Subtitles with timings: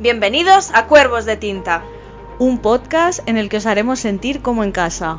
[0.00, 1.82] Bienvenidos a Cuervos de Tinta.
[2.38, 5.18] Un podcast en el que os haremos sentir como en casa.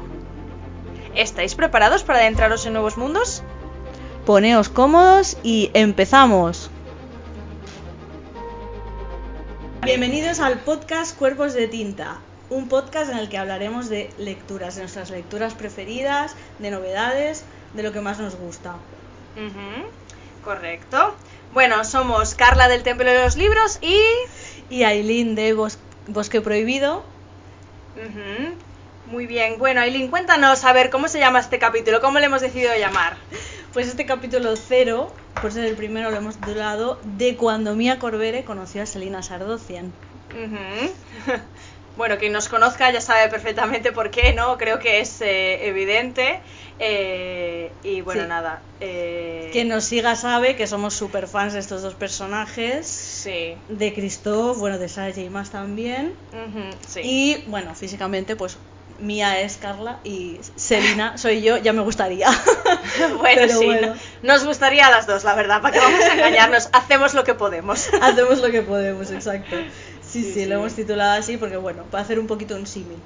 [1.13, 3.43] ¿Estáis preparados para adentraros en nuevos mundos?
[4.25, 6.71] Poneos cómodos y empezamos.
[9.83, 12.17] Bienvenidos al podcast Cuerpos de Tinta,
[12.49, 17.43] un podcast en el que hablaremos de lecturas, de nuestras lecturas preferidas, de novedades,
[17.75, 18.77] de lo que más nos gusta.
[20.43, 21.13] Correcto.
[21.53, 23.95] Bueno, somos Carla del Templo de los Libros y...
[24.71, 27.03] Y Aileen de Bos- Bosque Prohibido.
[29.11, 29.57] Muy bien.
[29.59, 33.17] Bueno, Aileen, cuéntanos a ver cómo se llama este capítulo, cómo le hemos decidido llamar.
[33.73, 38.43] Pues este capítulo cero, por ser el primero, lo hemos titulado De cuando Mía Corbere
[38.43, 39.91] conoció a Selina Sardocian.
[41.97, 44.57] Bueno, quien nos conozca ya sabe perfectamente por qué, ¿no?
[44.57, 46.39] Creo que es eh, evidente.
[46.79, 48.27] Eh, y bueno, Sí.
[48.29, 48.61] nada.
[48.79, 52.87] eh, Quien nos siga sabe que somos super fans de estos dos personajes.
[53.21, 53.55] Sí.
[53.69, 55.29] De Christoph, bueno, de Sarah J.
[55.29, 56.13] Maas también.
[56.87, 57.01] Sí.
[57.03, 58.57] Y bueno, físicamente, pues
[58.99, 62.29] Mía es Carla y Selina soy yo, ya me gustaría.
[63.17, 63.65] bueno, Pero sí.
[63.65, 63.93] bueno.
[64.23, 65.61] Nos gustaría a las dos, la verdad.
[65.61, 66.69] ¿Para qué vamos a engañarnos?
[66.73, 67.89] Hacemos lo que podemos.
[68.01, 69.55] Hacemos lo que podemos, exacto.
[70.01, 72.97] Sí, sí, Sí, lo hemos titulado así porque, bueno, para hacer un poquito un símil.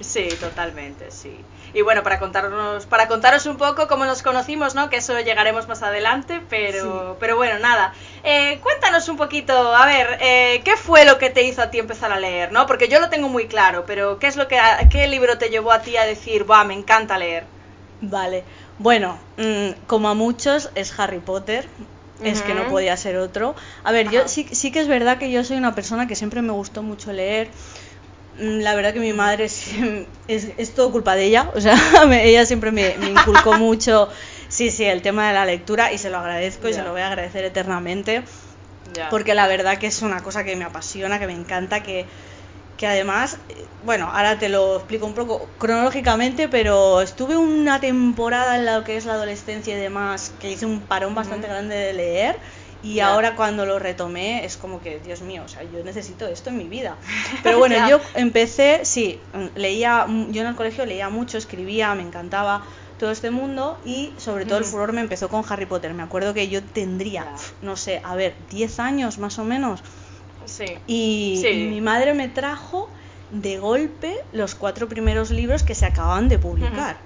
[0.00, 1.34] Sí, totalmente, sí.
[1.72, 4.90] Y bueno, para contarnos, para contaros un poco cómo nos conocimos, ¿no?
[4.90, 7.16] Que eso llegaremos más adelante, pero, Sí.
[7.18, 7.94] pero bueno, nada.
[8.22, 11.78] Eh, cuéntanos un poquito, a ver, eh, ¿qué fue lo que te hizo a ti
[11.78, 12.66] empezar a leer, no?
[12.66, 14.58] Porque yo lo tengo muy claro, pero ¿qué es lo que,
[14.90, 17.44] qué libro te llevó a ti a decir, va, me encanta leer?
[18.02, 18.44] Vale,
[18.78, 21.66] bueno, mm, como a muchos es Harry Potter,
[22.22, 23.54] es que no podía ser otro.
[23.84, 26.40] A ver, yo sí, sí que es verdad que yo soy una persona que siempre
[26.42, 27.50] me gustó mucho leer.
[28.38, 29.68] Mm, La verdad que mi madre es,
[30.28, 31.76] es, es todo culpa de ella, o sea,
[32.08, 34.08] me- ella siempre me, me inculcó mucho,
[34.48, 37.00] sí, sí, el tema de la lectura y se lo agradezco y se lo voy
[37.02, 38.22] a agradecer eternamente,
[39.10, 42.06] porque la verdad que es una cosa que me apasiona, que me encanta, que,
[42.76, 43.38] que además,
[43.84, 48.96] bueno, ahora te lo explico un poco cronológicamente, pero estuve una temporada en lo que
[48.96, 52.36] es la adolescencia y demás, que hice un parón bastante grande de leer.
[52.82, 56.50] Y ahora cuando lo retomé es como que, Dios mío, o sea, yo necesito esto
[56.50, 56.96] en mi vida.
[57.42, 57.88] Pero bueno, Ya.
[57.88, 59.18] yo empecé, sí,
[59.56, 62.64] leía, mm, yo en el colegio leía mucho, escribía, me encantaba
[62.98, 65.92] todo este mundo y sobre todo el furor me empezó con Harry Potter.
[65.94, 67.26] Me acuerdo que yo tendría,
[67.60, 69.80] no sé, a ver, 10 años más o menos.
[70.46, 70.64] Sí.
[70.86, 71.48] Y, Sí.
[71.48, 72.88] y mi madre me trajo
[73.30, 76.96] de golpe los cuatro primeros libros que se acababan de publicar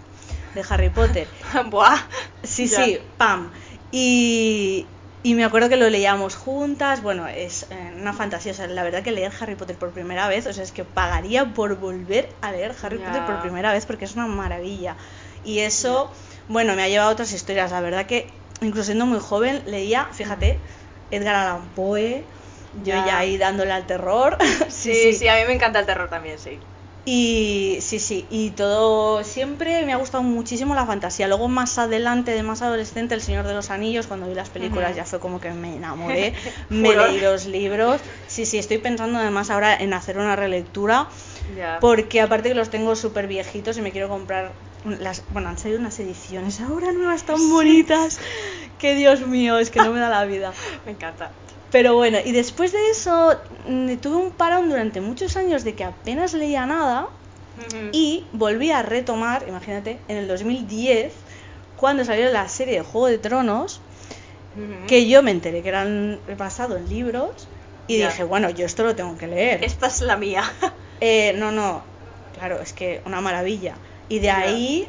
[0.55, 1.27] de Harry Potter.
[1.71, 1.97] Buah.
[2.45, 2.85] Sí, Ya.
[2.85, 3.51] sí, pam.
[3.91, 4.87] Y,
[5.23, 7.03] y me acuerdo que lo leíamos juntas.
[7.03, 8.53] Bueno, es eh, una fantasía.
[8.53, 10.85] O sea, la verdad que leer Harry Potter por primera vez, o sea, es que
[10.85, 12.99] pagaría por volver a leer Harry.
[12.99, 14.97] Potter por primera vez porque es una maravilla.
[15.43, 16.13] Y eso,
[16.49, 17.71] bueno, me ha llevado a otras historias.
[17.71, 20.65] La verdad que, incluso siendo muy joven, leía, fíjate,
[21.11, 22.31] Edgar Allan Poe.
[22.73, 23.05] Yo Ya.
[23.07, 24.39] ya ahí dándole al terror.
[24.71, 26.70] Sí, sí, a mí me encanta el terror también, sí.
[27.07, 31.29] Y sí, sí, y todo siempre me ha gustado muchísimo la fantasía.
[31.29, 34.95] Luego más adelante, de más adolescente, El Señor de los Anillos, cuando vi las películas
[34.95, 36.35] ya fue como que me enamoré,
[36.69, 38.01] me leí los libros.
[38.27, 41.09] Sí, sí, estoy pensando además ahora en hacer una relectura,
[41.81, 44.53] porque aparte que los tengo súper viejitos y me quiero comprar
[44.85, 48.19] las, bueno, han salido unas ediciones ahora nuevas tan bonitas,
[48.79, 50.53] que Dios mío, es que no me da la vida.
[50.87, 51.33] Me encanta.
[51.71, 53.37] Pero bueno, y después de eso
[53.69, 57.07] mm, tuve un parón durante muchos años de que apenas leía nada
[57.93, 61.13] y volví a retomar, imagínate, en el 2010,
[61.77, 63.81] cuando salió la serie de Juego de Tronos,
[64.89, 67.49] que yo me enteré que eran basado en libros
[67.87, 68.09] y Ya.
[68.09, 69.63] dije, bueno, yo esto lo tengo que leer.
[69.65, 70.43] Esta es la mía.
[71.01, 71.83] Eh, no, no,
[72.35, 73.75] claro, es que una maravilla.
[74.09, 74.39] Y de Ya.
[74.41, 74.89] ahí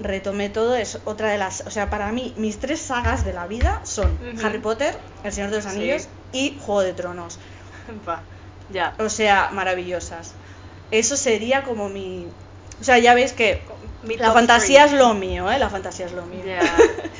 [0.00, 3.46] retomé todo, es otra de las, o sea, para mí mis tres sagas de la
[3.46, 4.16] vida son.
[4.44, 5.70] Harry Potter, El Señor de los Sí.
[5.70, 7.38] Anillos y Juego de Tronos.
[8.08, 8.22] Va,
[8.70, 8.94] ya.
[8.98, 10.32] O sea, maravillosas.
[10.90, 12.26] Eso sería como mi...
[12.80, 13.60] O sea, ya veis que
[14.04, 14.94] Mi la fantasía three.
[14.94, 15.58] es lo mío, ¿eh?
[15.58, 16.44] La fantasía es lo mío.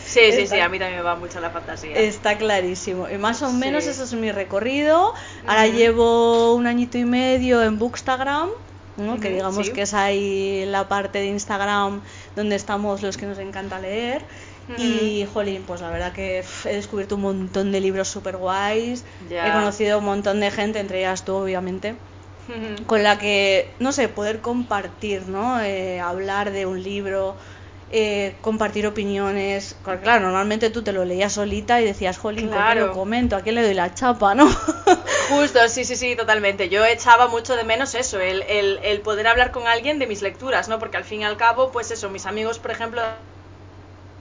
[0.06, 1.96] Sí, sí, sí, a mí también me va mucho la fantasía.
[1.96, 3.08] Está clarísimo.
[3.10, 3.90] Y más o menos Sí.
[3.90, 5.12] eso es mi recorrido.
[5.46, 8.48] Ahora llevo un añito y medio en Bookstagram,
[8.98, 9.18] ¿no?
[9.20, 9.72] que digamos sí.
[9.72, 12.02] que es ahí la parte de Instagram
[12.36, 14.22] donde estamos los que nos encanta leer.
[14.76, 19.02] Y, jolín, pues la verdad que he descubierto un montón de libros super guays.
[19.30, 21.96] He conocido un montón de gente, entre ellas tú, obviamente.
[22.86, 25.60] Con la que, no sé, poder compartir, ¿no?
[25.60, 27.36] Eh, hablar de un libro,
[27.90, 29.76] eh, compartir opiniones.
[30.02, 32.86] Claro, normalmente tú te lo leías solita y decías, jolín, ¿con qué Claro.
[32.88, 33.36] lo comento?
[33.36, 34.48] ¿A quién le doy la chapa, no?
[35.30, 36.68] Justo, sí, sí, sí, totalmente.
[36.68, 40.22] Yo echaba mucho de menos eso, el, el, el poder hablar con alguien de mis
[40.22, 40.78] lecturas, ¿no?
[40.78, 43.02] Porque al fin y al cabo, pues eso, mis amigos, por ejemplo,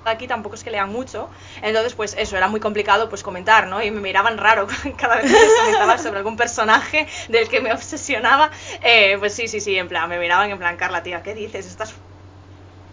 [0.05, 1.29] aquí tampoco es que lean mucho,
[1.61, 3.83] entonces pues eso, era muy complicado pues comentar, ¿no?
[3.83, 4.65] Y me miraban raro
[4.97, 8.49] cada vez que comentaba sobre algún personaje del que me obsesionaba,
[8.81, 11.65] eh, pues sí, sí, sí, en plan, me miraban en plan, Carla, tía, ¿qué dices?
[11.65, 11.93] Estás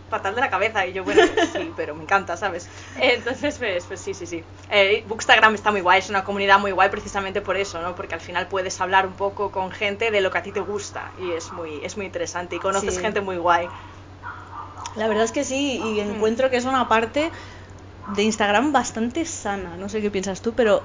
[0.08, 2.68] fatal de la cabeza y yo, bueno, pues sí, pero me encanta, ¿sabes?
[3.00, 4.44] Entonces, pues, pues sí, sí, sí.
[4.70, 7.94] Eh, Bookstagram está muy guay, es una comunidad muy guay precisamente por eso, ¿no?
[7.94, 10.60] Porque al final puedes hablar un poco con gente de lo que a ti te
[10.60, 13.00] gusta y es muy, es muy interesante y conoces Sí.
[13.00, 13.68] gente muy guay.
[14.94, 16.10] La verdad es que sí, y Hmm.
[16.14, 17.32] encuentro que es una parte
[18.06, 19.76] de Instagram bastante sana.
[19.76, 20.82] No sé qué piensas tú, pero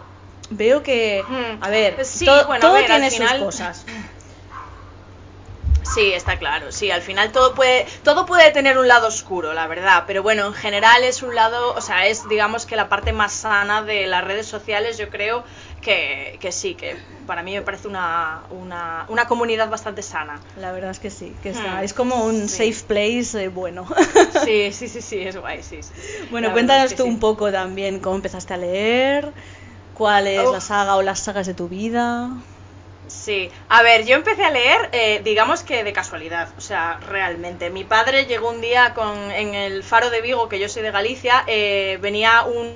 [0.49, 1.63] veo que, Hmm.
[1.63, 3.85] a ver, Sí, to- bueno, a todo ver, al tiene final- sus cosas.
[5.93, 6.71] Sí, está claro.
[6.71, 10.03] Sí, al final todo puede, todo puede tener un lado oscuro, la verdad.
[10.07, 13.33] Pero bueno, en general es un lado, o sea, es digamos que la parte más
[13.33, 15.43] sana de las redes sociales, yo creo
[15.81, 20.39] que, que sí, que para mí me parece una, una, una comunidad bastante sana.
[20.55, 22.57] La verdad es que sí, que está, Hmm, es como un sí.
[22.73, 23.87] safe place eh, bueno.
[24.43, 25.81] Sí, sí, sí, sí, es guay, sí.
[25.83, 25.93] sí.
[26.29, 29.33] bueno, La cuéntanos es tú un poco también cómo empezaste a leer,
[29.93, 30.53] cuál es Uf.
[30.53, 32.29] la saga o las sagas de tu vida.
[33.09, 37.71] Sí, a ver, yo empecé a leer, eh, digamos que de casualidad, o sea, realmente.
[37.71, 40.91] Mi padre llegó un día con, en el Faro de Vigo, que yo soy de
[40.91, 42.75] Galicia, eh, venía un,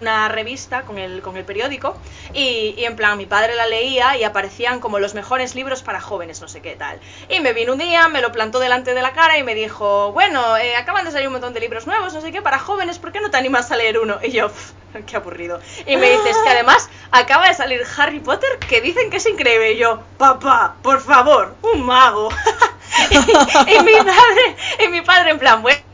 [0.00, 1.96] una revista con el, con el periódico
[2.32, 6.00] y, y en plan mi padre la leía y aparecían como los mejores libros para
[6.00, 7.00] jóvenes, no sé qué tal.
[7.28, 10.12] Y me vino un día, me lo plantó delante de la cara y me dijo,
[10.12, 12.98] bueno, eh, acaban de salir un montón de libros nuevos, no sé qué, para jóvenes,
[12.98, 14.18] ¿por qué no te animas a leer uno?
[14.22, 14.72] Y yo, "Pff,
[15.06, 15.60] qué aburrido.
[15.86, 19.72] Y me dices que además acaba de salir Harry Potter que dicen que es increíble.
[19.72, 22.28] Y yo, papá, por favor, un mago.
[23.10, 25.87] y, y mi padre, y mi padre en plan, bueno.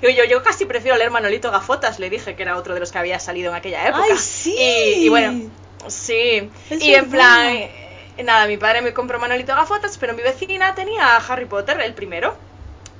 [0.00, 2.98] Bueno, yo, casi prefiero leer Manolito Gafotas, le dije que era otro de los que
[2.98, 4.04] había salido en aquella época.
[4.10, 4.54] ¡Ay, sí!
[4.58, 5.50] Y, y bueno,
[5.88, 6.50] sí.
[6.70, 10.74] Es y en plan, eh, nada, mi padre me compró Manolito Gafotas, pero mi vecina
[10.74, 12.36] tenía Harry Potter, el primero.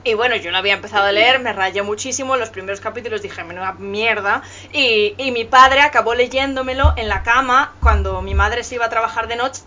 [0.03, 3.45] Y bueno, yo lo había empezado a leer, me rayé muchísimo, los primeros capítulos dije,
[3.45, 4.43] menuda mierda.
[4.73, 8.89] Y, y mi padre acabó leyéndomelo en la cama cuando mi madre se iba a
[8.89, 9.61] trabajar de noche.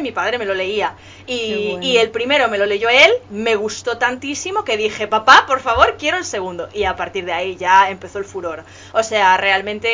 [0.00, 0.94] Mi padre me lo leía.
[1.26, 1.84] Y, bueno.
[1.84, 5.96] y el primero me lo leyó él, me gustó tantísimo que dije, papá, por favor,
[5.98, 6.68] quiero el segundo.
[6.72, 8.64] Y a partir de ahí ya empezó el furor.
[8.92, 9.88] O sea, realmente,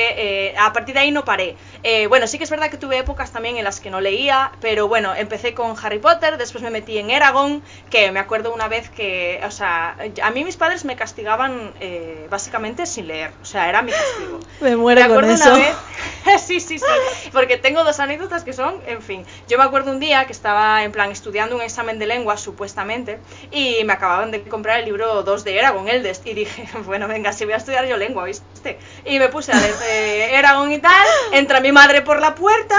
[0.49, 1.57] eh, a partir de ahí no paré.
[1.83, 4.53] Eh, bueno, sí que es verdad que tuve épocas también en las que no leía,
[4.61, 8.69] pero bueno, empecé con Harry Potter, después me metí en Eragon, que me acuerdo una
[8.69, 13.33] vez que, o sea, a mí mis padres me castigaban eh, básicamente sin leer.
[13.43, 14.41] O sea, era mi castigo.
[14.61, 15.55] Me muero Me con acuerdo eso.
[15.55, 16.85] una vez, sí, sí, sí,
[17.33, 20.83] porque tengo dos anécdotas que son, en fin, yo me acuerdo un día que estaba
[20.83, 23.21] en plan estudiando un examen de lengua supuestamente
[23.53, 27.33] y me acababan de comprar el libro 2 de Eragon Eldest y dije, bueno, venga,
[27.33, 28.79] si voy a estudiar yo lengua, ¿viste?
[29.05, 32.77] Y me puse a leer eh, Eragon y tal, entra mi madre por la puerta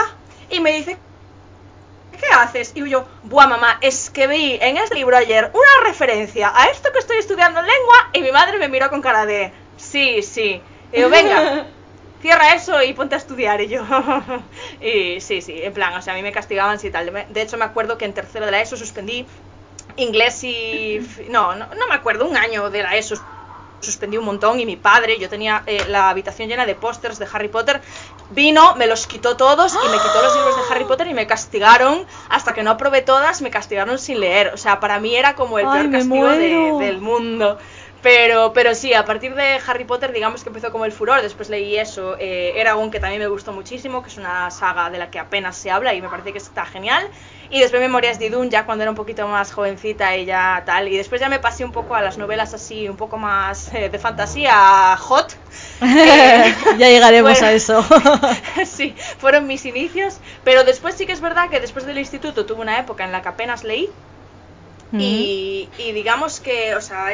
[0.49, 0.97] y me dice,
[2.19, 2.73] ¿qué haces?
[2.75, 6.91] Y yo, buah mamá, es que vi en este libro ayer una referencia a esto
[6.91, 10.61] que estoy estudiando en lengua y mi madre me miró con cara de, sí, sí.
[10.91, 11.67] Y yo, venga,
[12.25, 13.61] cierra eso y ponte a estudiar.
[13.61, 13.83] Y yo,
[14.81, 17.05] y sí, sí, en plan, o sea, a mí me castigaban sí tal.
[17.29, 19.27] De hecho, me acuerdo que en tercero de la ESO suspendí
[19.95, 20.99] inglés y...
[21.29, 23.15] No, no, no me acuerdo, un año de la ESO
[23.81, 27.27] suspendí un montón y mi padre, yo tenía eh, la habitación llena de pósters de
[27.31, 27.81] Harry Potter,
[28.29, 31.27] vino, me los quitó todos y me quitó los libros de Harry Potter y me
[31.27, 34.47] castigaron, hasta que no aprobé todas, me castigaron sin leer.
[34.53, 37.59] O sea, para mí era como el Ay, peor castigo de- del mundo.
[38.01, 41.23] Pero, pero sí, a partir de Harry Potter, digamos que empezó como el furor.
[41.23, 44.99] Después leí eso, eh, Eragon, que también me gustó muchísimo, que es una saga de
[44.99, 47.09] la que apenas se habla y me parece que está genial.
[47.49, 50.87] Y después Memorias de Idun, ya cuando era un poquito más jovencita y ya tal.
[50.87, 53.89] Y después ya me pasé un poco a las novelas así, un poco más eh,
[53.89, 55.35] de fantasía, hot.
[55.81, 57.47] Eh, ya llegaremos bueno.
[57.47, 57.83] a eso.
[58.65, 60.19] sí, fueron mis inicios.
[60.43, 63.21] Pero después sí que es verdad que después del instituto tuve una época en la
[63.21, 63.89] que apenas leí.
[64.93, 67.07] Y, y digamos que, o sea,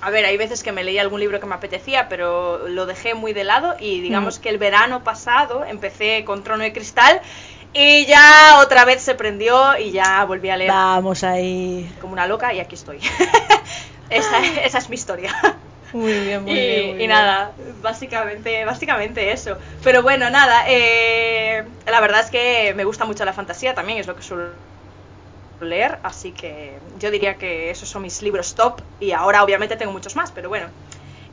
[0.00, 3.14] a ver, hay veces que me leí algún libro que me apetecía, pero lo dejé
[3.14, 7.20] muy de lado y digamos que el verano pasado empecé con Trono de Cristal
[7.74, 11.92] y ya otra vez se prendió y ya volví a leer Vamos ahí.
[12.00, 13.00] como una loca y aquí estoy.
[14.10, 15.34] esa, esa es mi historia.
[15.92, 16.84] Muy bien, muy y, bien.
[16.86, 17.10] muy y bien.
[17.10, 17.52] nada,
[17.82, 19.58] básicamente, básicamente eso.
[19.84, 24.06] Pero bueno, nada, eh, la verdad es que me gusta mucho la fantasía, también es
[24.06, 24.50] lo que suelo
[25.60, 29.92] leer, así que yo diría que esos son mis libros top y ahora obviamente tengo
[29.92, 30.66] muchos más, pero bueno.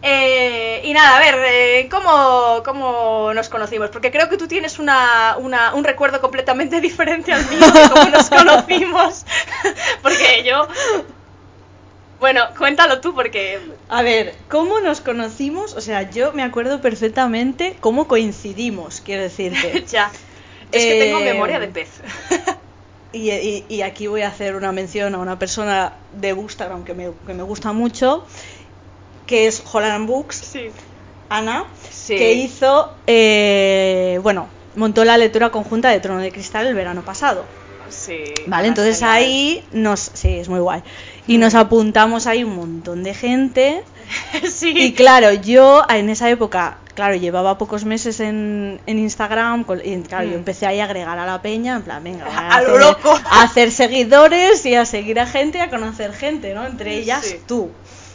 [0.05, 3.89] Eh, y nada, a ver, eh, ¿cómo, ¿cómo nos conocimos?
[3.89, 8.09] Porque creo que tú tienes una, una- un recuerdo completamente diferente al mío de cómo
[8.09, 9.25] nos conocimos.
[10.01, 10.67] porque yo...
[12.19, 13.59] Bueno, cuéntalo tú porque...
[13.89, 15.73] A ver, ¿cómo nos conocimos?
[15.73, 19.83] O sea, yo me acuerdo perfectamente cómo coincidimos, quiero decirte.
[19.89, 20.09] ya.
[20.71, 21.89] Yo es que tengo Eh, memoria de pez.
[23.13, 26.93] Y, y- y aquí voy a hacer una mención a una persona de Instagram que
[26.93, 28.25] me, que me gusta mucho.
[29.27, 30.69] que es Holland Books, Sí.
[31.29, 32.17] Ana, Sí.
[32.17, 37.45] que hizo, eh, bueno, montó la lectura conjunta de Trono de Cristal el verano pasado.
[37.89, 38.23] Sí.
[38.47, 39.15] Vale, entonces genial.
[39.15, 40.81] ahí nos, sí, es muy guay.
[41.25, 43.83] Y nos apuntamos ahí un montón de gente.
[44.51, 44.73] sí.
[44.75, 50.25] Y claro, yo en esa época, claro, llevaba pocos meses en, en Instagram y claro,
[50.25, 50.39] yo Mm.
[50.39, 52.25] empecé ahí a agregar a la peña, en plan, venga,
[52.57, 53.13] A lo loco.
[53.29, 56.65] a hacer seguidores y a seguir a gente y a conocer gente, ¿no?
[56.65, 57.39] Entre ellas Sí.
[57.47, 57.71] tú,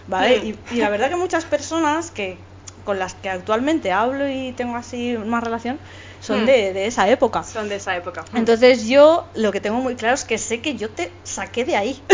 [0.07, 0.39] ¿vale?
[0.41, 0.47] Mm.
[0.47, 2.39] Y, y la verdad que muchas personas que
[2.85, 5.79] con las que actualmente hablo y tengo así más relación
[6.21, 6.47] son Mm.
[6.47, 7.43] de, de esa época.
[7.45, 8.25] Son de esa época.
[8.35, 11.77] Entonces yo lo que tengo muy claro es que sé que yo te saqué de
[11.77, 12.03] ahí.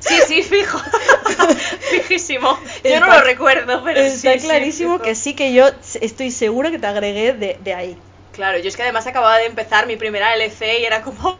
[0.00, 0.78] Sí, sí, fijo.
[1.90, 2.58] Fijísimo.
[2.84, 5.04] Yo no Está- lo recuerdo, pero Está sí, sí, clarísimo fijo.
[5.04, 5.68] que sí que yo
[6.00, 7.98] estoy segura que te agregué de, de ahí.
[8.32, 11.38] Claro, yo es que además acababa de empezar mi primera LC y era como.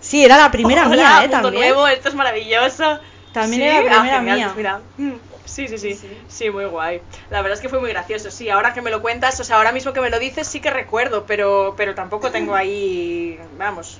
[0.00, 1.28] Sí, era la primera Hola, mía, ¿eh?
[1.28, 1.54] mundo También.
[1.68, 2.98] nuevo, esto es maravilloso.
[3.32, 4.52] También Sí, era la ah, primera genial, mía.
[4.56, 4.80] mira.
[5.44, 6.50] Sí, sí, sí, Sí, sí.
[6.50, 7.00] muy guay.
[7.30, 8.30] La verdad es que fue muy gracioso.
[8.30, 10.60] Sí, ahora que me lo cuentas, o sea, ahora mismo que me lo dices, sí
[10.60, 13.98] que recuerdo, pero, pero tampoco tengo ahí, vamos,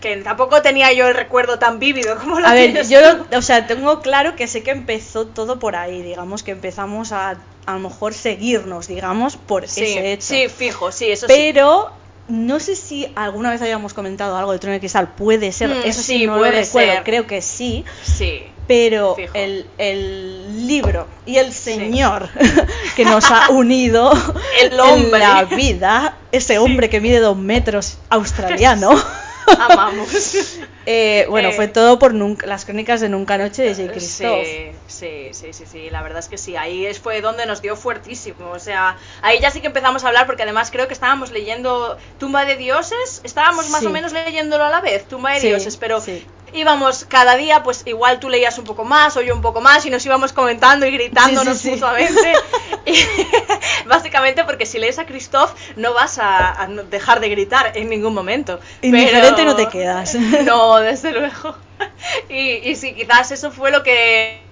[0.00, 2.98] que tampoco tenía yo el recuerdo tan vívido como lo A ver, yo,
[3.36, 7.36] o sea, tengo claro que sé que empezó todo por ahí, digamos que empezamos a
[7.66, 10.26] a lo mejor seguirnos, digamos, por sí, ese hecho.
[10.26, 11.32] sí, fijo, sí, eso sí.
[11.34, 11.90] Pero
[12.28, 15.80] no sé si alguna vez habíamos comentado algo de Trono de Cristal, puede ser, Mm,
[15.84, 17.04] eso sí, sí, no lo puede recuerdo, ser.
[17.04, 18.44] creo que sí, Sí.
[18.66, 22.28] Pero el, el libro y el señor
[22.96, 24.12] que nos ha unido
[24.60, 25.22] El hombre.
[25.22, 28.90] en la vida, ese hombre que mide dos metros australiano,
[29.58, 30.08] Amamos.
[30.86, 33.92] eh, bueno, Eh, fue todo por nunca, las crónicas de Nunca Noche de J.
[33.92, 34.42] Christoph.
[34.42, 37.76] Sí, sí, sí, sí, sí, la verdad es que sí, ahí fue donde nos dio
[37.76, 41.30] fuertísimo, o sea, ahí ya sí que empezamos a hablar porque además creo que estábamos
[41.30, 43.86] leyendo Tumba de Dioses, estábamos más Sí.
[43.86, 46.00] o menos leyéndolo a la vez, Tumba de Dioses, pero.
[46.54, 49.84] Íbamos cada día, pues igual tú leías un poco más o yo un poco más
[49.84, 51.70] y nos íbamos comentando y gritándonos Sí, sí, sí.
[51.74, 52.32] mutuamente.
[52.86, 52.96] Y
[53.86, 58.60] básicamente porque si lees a Christoph no vas a, dejar de gritar en ningún momento.
[58.82, 60.14] Indiferente pero- no te quedas.
[60.44, 61.56] No, desde luego.
[62.28, 64.43] Y, y sí, quizás eso fue lo que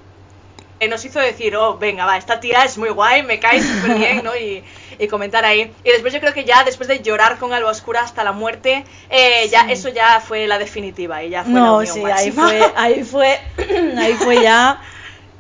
[0.89, 4.25] nos hizo decir, oh, venga, va, esta tía es muy guay, me cae súper bien,
[4.25, 4.37] ¿no?
[4.37, 4.63] Y,
[4.99, 5.73] y comentar ahí.
[5.85, 8.85] Y después yo creo que ya, después de llorar con Alba Oscura hasta la muerte,
[9.11, 12.31] eh, ya eso ya fue la definitiva y ya fue la No, unión sí, ahí
[12.33, 13.39] fue, ahí fue,
[13.99, 14.81] ahí fue ya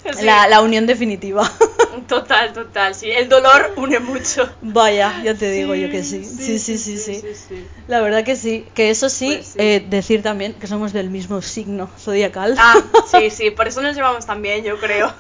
[0.18, 0.25] Sí.
[0.25, 1.50] la, la unión definitiva.
[2.09, 3.11] Total, total, sí.
[3.11, 4.50] El dolor une mucho.
[4.62, 6.25] Vaya, ya te digo yo que sí.
[6.25, 7.23] Sí, sí, sí, sí.
[7.87, 8.66] La verdad que sí.
[8.75, 12.56] Que eso sí, Pues eh, decir también que somos del mismo signo zodiacal.
[12.59, 12.75] Ah,
[13.11, 15.12] sí, sí, por eso nos llevamos tan bien, yo creo.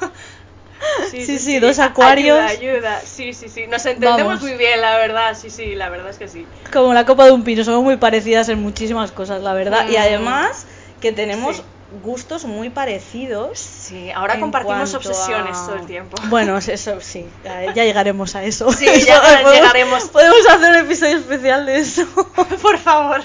[1.10, 2.38] Sí, sí, dos acuarios.
[2.38, 3.00] Ayuda, ayuda.
[3.04, 3.66] Sí, sí, sí.
[3.68, 4.42] Nos entendemos Vamos.
[4.42, 5.36] muy bien, la verdad.
[5.40, 6.46] Sí, sí, la verdad es que sí.
[6.72, 9.86] Como la copa de un pino, somos muy parecidas en muchísimas cosas, la verdad.
[9.88, 10.00] Y Mm.
[10.00, 10.66] además
[11.00, 11.62] que tenemos.
[12.02, 13.58] Gustos muy parecidos.
[13.58, 16.16] Sí, ahora compartimos obsesiones a- todo el tiempo.
[16.28, 18.72] Bueno, eso sí, ya, ya llegaremos a eso.
[18.72, 20.04] Sí, Eso, ya podemos- llegaremos.
[20.04, 22.06] Podemos hacer un episodio especial de eso.
[22.62, 23.20] Por favor.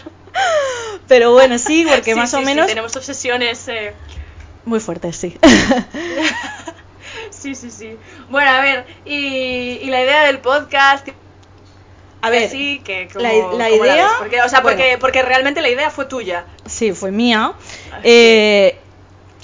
[1.07, 3.67] Pero bueno, sí, porque Sí, más sí, o sí, menos tenemos obsesiones.
[3.69, 3.93] eh,
[4.65, 5.37] muy fuertes, sí.
[7.29, 7.97] Sí, sí, sí.
[8.29, 11.07] Bueno, a ver, y, y la idea del podcast.
[12.21, 14.09] A ver, sí, que como, la- la ¿cómo idea-?
[14.19, 14.99] Porque, o sea, porque, bueno.
[14.99, 16.45] porque realmente la idea fue tuya.
[16.65, 17.53] Sí, fue mía.
[17.91, 18.77] Ah, Eh,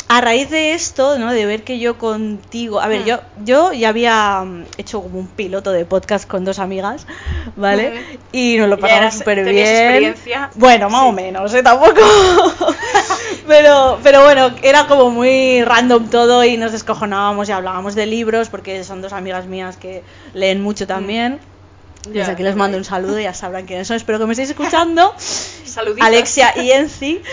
[0.09, 1.31] a raíz de esto, ¿no?
[1.31, 3.05] De ver que yo contigo, a ver, Mm.
[3.05, 7.07] yo yo ya había mm, hecho como un piloto de podcast con dos amigas,
[7.55, 8.17] ¿vale?
[8.31, 9.57] Y nos lo pasamos súper bien.
[9.65, 10.49] experiencia.
[10.55, 11.07] Bueno, más Sí.
[11.07, 11.63] o menos, ¿eh?
[11.63, 12.01] Tampoco.
[13.47, 18.49] pero, pero bueno, era como muy random todo y nos descojonábamos y hablábamos de libros
[18.49, 20.03] porque son dos amigas mías que
[20.33, 21.39] leen mucho también.
[22.07, 25.13] Desde aquí les mando un saludo, ya sabrán quiénes son, espero que me estéis escuchando.
[25.65, 26.05] Saluditos.
[26.07, 27.21] Alexia y Enzi.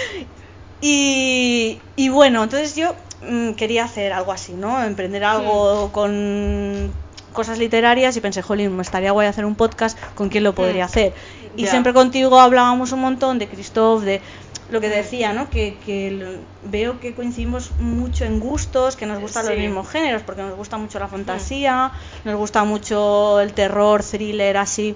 [0.83, 2.95] Y, y bueno, entonces yo
[3.29, 4.83] mm, quería hacer algo así, ¿no?
[4.83, 6.91] Emprender algo con
[7.35, 10.85] cosas literarias y pensé, jolín, me estaría guay hacer un podcast, ¿con quién lo podría
[10.85, 10.89] Mm.
[10.89, 11.13] hacer?
[11.57, 14.23] Y siempre contigo hablábamos un montón de Christoph, de
[14.71, 14.93] lo que Mm.
[14.93, 15.51] decía, ¿no?
[15.51, 20.43] Que, que veo que coincidimos mucho en gustos, que nos gustan los mismos géneros, porque
[20.43, 21.93] nos gusta mucho la fantasía,
[22.25, 24.95] nos gusta mucho el terror, thriller, así.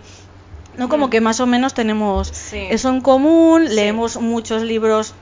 [0.77, 0.89] ¿no?
[0.89, 1.11] Como Mm.
[1.11, 2.31] que más o menos tenemos
[2.71, 5.15] eso en común, leemos muchos libros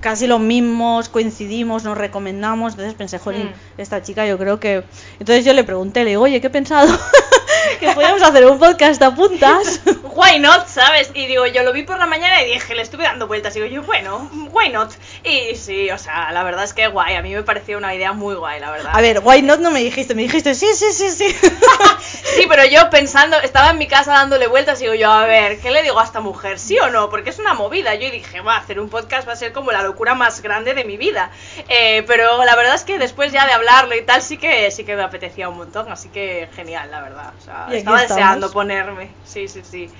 [0.00, 3.80] casi los mismos, coincidimos, nos recomendamos, entonces pensé, jolín, Mm.
[3.80, 4.84] esta chica yo creo que...
[5.18, 6.86] Entonces yo le pregunté, le digo, oye, ¿qué he pensado?
[7.80, 9.80] que podíamos hacer un podcast a puntas.
[10.14, 11.10] Why not, ¿sabes?
[11.14, 13.54] Y digo, yo lo vi por la mañana y dije, le estuve dando vueltas.
[13.56, 14.90] Y digo, yo, bueno, why not?
[15.24, 17.16] Y sí, o sea, la verdad es que guay.
[17.16, 18.92] A mí me pareció una idea muy guay, la verdad.
[18.94, 21.36] A ver, why not no me dijiste, me dijiste, sí, sí, sí, sí.
[22.36, 25.58] Sí, pero yo pensando, estaba en mi casa dándole vueltas y digo yo, a ver,
[25.60, 26.58] ¿qué le digo a esta mujer?
[26.58, 27.08] ¿Sí o no?
[27.08, 27.94] Porque es una movida.
[27.94, 30.84] Yo dije, va, hacer un podcast va a ser como la locura más grande de
[30.84, 31.30] mi vida.
[31.68, 34.84] Eh, pero la verdad es que después ya de hablarlo y tal, sí que sí
[34.84, 35.90] que me apetecía un montón.
[35.90, 37.32] Así que genial, la verdad.
[37.38, 39.10] O sea, estaba deseando ponerme.
[39.24, 39.90] Sí, sí, sí.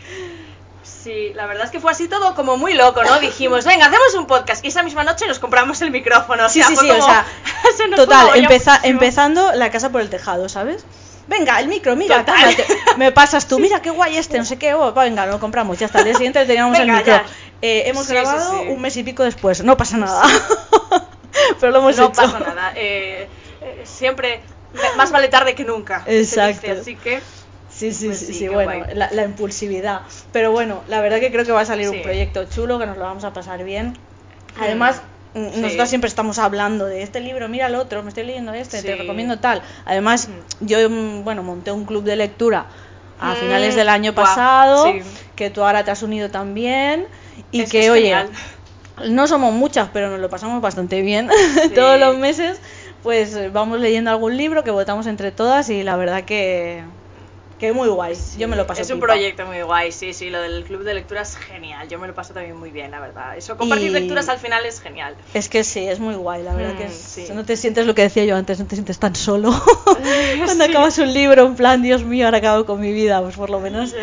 [0.82, 3.18] Sí, la verdad es que fue así todo como muy loco, ¿no?
[3.18, 4.64] Dijimos, venga, hacemos un podcast.
[4.64, 6.48] Y esa misma noche nos compramos el micrófono.
[6.48, 7.24] sí, sí, sí, o sea,
[7.96, 8.30] total,
[8.82, 10.84] empezando la casa por el tejado, ¿sabes?
[11.28, 12.24] Venga, el micro, mira,
[12.96, 15.86] me pasas tú, mira qué guay este, no sé qué, oh, venga, lo compramos, ya
[15.86, 17.20] está, el día siguiente teníamos el micro.
[17.62, 20.22] Eh, hemos grabado un mes y pico después, no pasa nada.
[21.60, 22.22] Pero lo hemos no hecho.
[22.22, 23.28] No pasa nada, eh,
[23.60, 24.40] eh, siempre,
[24.96, 26.04] más vale tarde que nunca.
[26.06, 26.70] Exacto.
[26.70, 27.20] así que...
[27.68, 30.00] Sí, sí, pues sí, sí, bueno, la, impulsividad.
[30.32, 32.96] Pero bueno, la verdad que creo que va a salir un proyecto chulo, que nos
[32.96, 33.98] lo vamos a pasar bien.
[34.58, 35.02] Además,
[35.36, 38.96] nosotros siempre estamos hablando de este libro, mira el otro, me estoy leyendo este, te
[38.96, 39.62] recomiendo tal.
[39.84, 40.28] Además,
[40.60, 42.66] yo, mm, bueno, monté un club de lectura
[43.20, 44.86] a mm, finales del año pasado,
[45.34, 47.06] que tú ahora te has unido también,
[47.50, 48.16] y que, oye,
[49.08, 51.28] no somos muchas, pero nos lo pasamos bastante bien
[51.74, 52.60] todos los meses.
[53.02, 56.82] Pues vamos leyendo algún libro que votamos entre todas y la verdad que,
[57.58, 60.40] que muy guay, yo me lo paso Es un proyecto muy guay, sí, sí, lo
[60.42, 63.36] del club de lectura es genial, yo me lo paso también muy bien, la verdad.
[63.36, 65.16] Eso, compartir lecturas al final es genial.
[65.32, 68.02] Es que sí, es muy guay, la verdad que mm, no te sientes lo que
[68.02, 69.50] decía yo antes, no te sientes tan solo.
[70.44, 73.48] Cuando acabas un libro, en plan, Dios mío, ahora acabo con mi vida, pues por
[73.48, 73.94] lo menos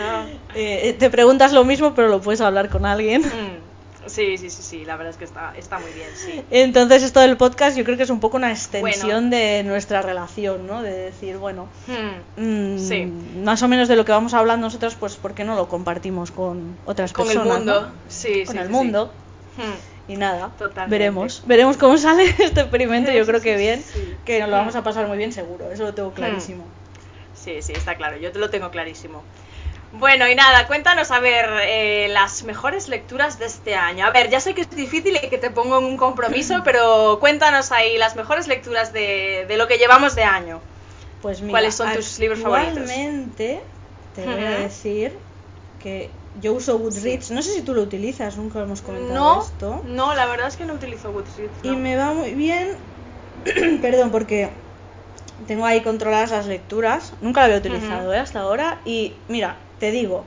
[0.55, 3.22] eh, te preguntas lo mismo, pero lo puedes hablar con alguien.
[3.22, 3.62] Mm.
[4.07, 6.43] Sí, sí, sí, sí, la verdad es que está, está muy bien, sí.
[6.51, 10.67] Entonces esto del podcast yo creo que es un poco una extensión de nuestra relación,
[10.67, 10.81] ¿no?
[10.81, 15.15] De decir, bueno, hmm, mm, más o menos de lo que vamos hablando nosotros, pues
[15.15, 17.43] ¿por qué no lo compartimos con otras personas?
[17.43, 19.12] Con el mundo, sí, Con el mundo.
[19.57, 20.12] Hmm.
[20.12, 20.51] Y nada,
[20.89, 23.83] veremos, veremos cómo sale este experimento, yo creo que bien,
[24.25, 24.83] que nos lo vamos a hmm.
[24.83, 26.65] pasar muy bien seguro, eso lo tengo clarísimo.
[27.33, 29.24] Sí, sí, está claro, yo te lo tengo clarísimo.
[29.93, 34.05] Bueno, y nada, cuéntanos a ver eh, las mejores lecturas de este año.
[34.05, 37.19] A ver, ya sé que es difícil y que te pongo en un compromiso, pero
[37.19, 40.59] cuéntanos ahí las mejores lecturas de, lo que llevamos de año.
[41.21, 42.79] Pues mira, ¿Cuáles son tus libros favoritos?
[42.79, 43.62] Actualmente
[44.15, 45.13] te voy a decir
[45.79, 46.09] que
[46.41, 47.29] yo uso Goodreads.
[47.29, 49.83] No sé si tú lo utilizas, nunca hemos comentado no, esto.
[49.85, 51.53] No, la verdad es que no utilizo Goodreads.
[51.61, 52.77] Y me va muy bien,
[53.81, 54.50] perdón, porque
[55.48, 57.13] tengo ahí controladas las lecturas.
[57.22, 58.18] Nunca lo había utilizado ¿eh?
[58.18, 58.79] hasta ahora.
[58.85, 60.24] Y mira, te digo,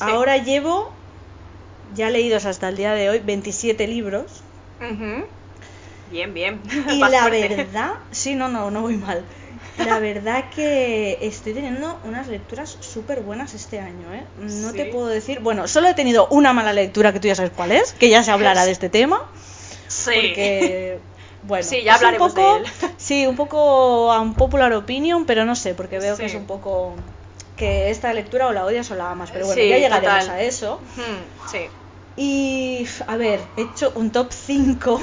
[0.00, 0.92] ahora llevo,
[1.94, 4.42] ya leídos hasta el día de hoy, 27 libros.
[6.10, 6.60] Bien, bien.
[6.92, 9.24] Y la verdad, sí, no, no, no voy mal.
[9.78, 14.24] La verdad que estoy teniendo unas lecturas súper buenas este año, ¿eh?
[14.36, 17.52] No te puedo decir, bueno, solo he tenido una mala lectura que tú ya sabes
[17.56, 19.22] cuál es, que ya se hablará de este tema.
[19.88, 20.10] Sí.
[20.12, 20.98] Porque,
[21.44, 22.66] bueno, sí, ya hablaremos un poco, de él.
[22.98, 26.44] Sí, un poco a un popular opinion, pero no sé, porque veo que es un
[26.44, 26.94] poco
[27.62, 30.80] que esta lectura o la odias o la amas, pero bueno, ya llegaremos a eso.
[31.48, 31.68] sí.
[32.16, 35.00] Y a ver, he hecho un top 5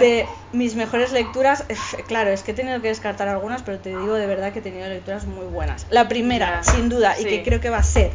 [0.00, 1.64] de mis mejores lecturas.
[2.08, 4.62] Claro, es que he tenido que descartar algunas, pero te digo de verdad que he
[4.62, 5.86] tenido lecturas muy buenas.
[5.90, 8.12] La primera, sin duda, y que creo que va a ser,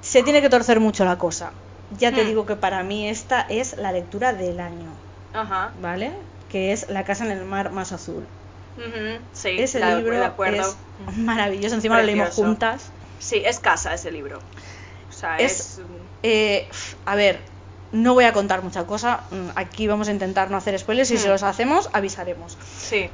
[0.00, 1.50] se tiene que torcer mucho la cosa.
[1.98, 2.26] Ya te hmm.
[2.28, 4.90] digo que para mí esta es la lectura del año.
[5.34, 5.72] Ajá.
[5.82, 6.12] ¿Vale?
[6.48, 8.24] Que es La casa en el mar más azul.
[9.32, 10.76] Sí, ese libro es
[11.16, 11.74] maravilloso.
[11.74, 12.90] Encima lo leímos juntas.
[13.18, 14.38] Sí, es casa ese libro.
[14.38, 15.80] O sea, es.
[16.22, 16.68] Eh,
[17.04, 17.40] a ver,
[17.92, 19.24] no voy a contar mucha cosa.
[19.30, 21.08] Mm, aquí vamos a intentar no hacer spoilers.
[21.08, 22.56] Si se los hacemos, avisaremos.
[22.78, 23.08] Sí.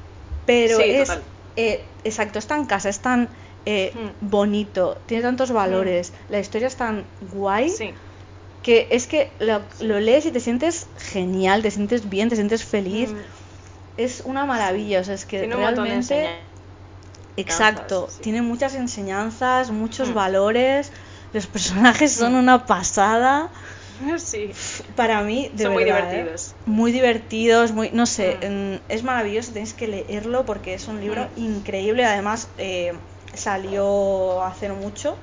[0.47, 1.11] Pero es.
[1.57, 3.29] Eh, exacto, es tan casa, es tan
[3.67, 7.73] eh, bonito, tiene tantos valores, la historia es tan guay.
[8.63, 13.11] Que es que lo, lees y te sientes genial, te sientes bien, te sientes feliz
[13.97, 16.29] es una maravilla, o sea, es que tiene realmente...
[17.37, 20.15] Exacto, tiene muchas enseñanzas, muchos hmm.
[20.15, 20.93] valores,
[21.33, 22.39] los personajes son hmm.
[22.39, 23.51] una pasada.
[24.19, 24.51] Sí.
[24.97, 25.87] Para mí, de Son muy ¿eh?
[25.87, 26.55] divertidos.
[26.67, 28.83] Muy divertidos, muy, no sé, hmm.
[28.91, 32.05] es maravilloso, tenéis que leerlo porque es un libro increíble.
[32.05, 32.95] Además, eh,
[33.35, 35.17] salió hace no mucho,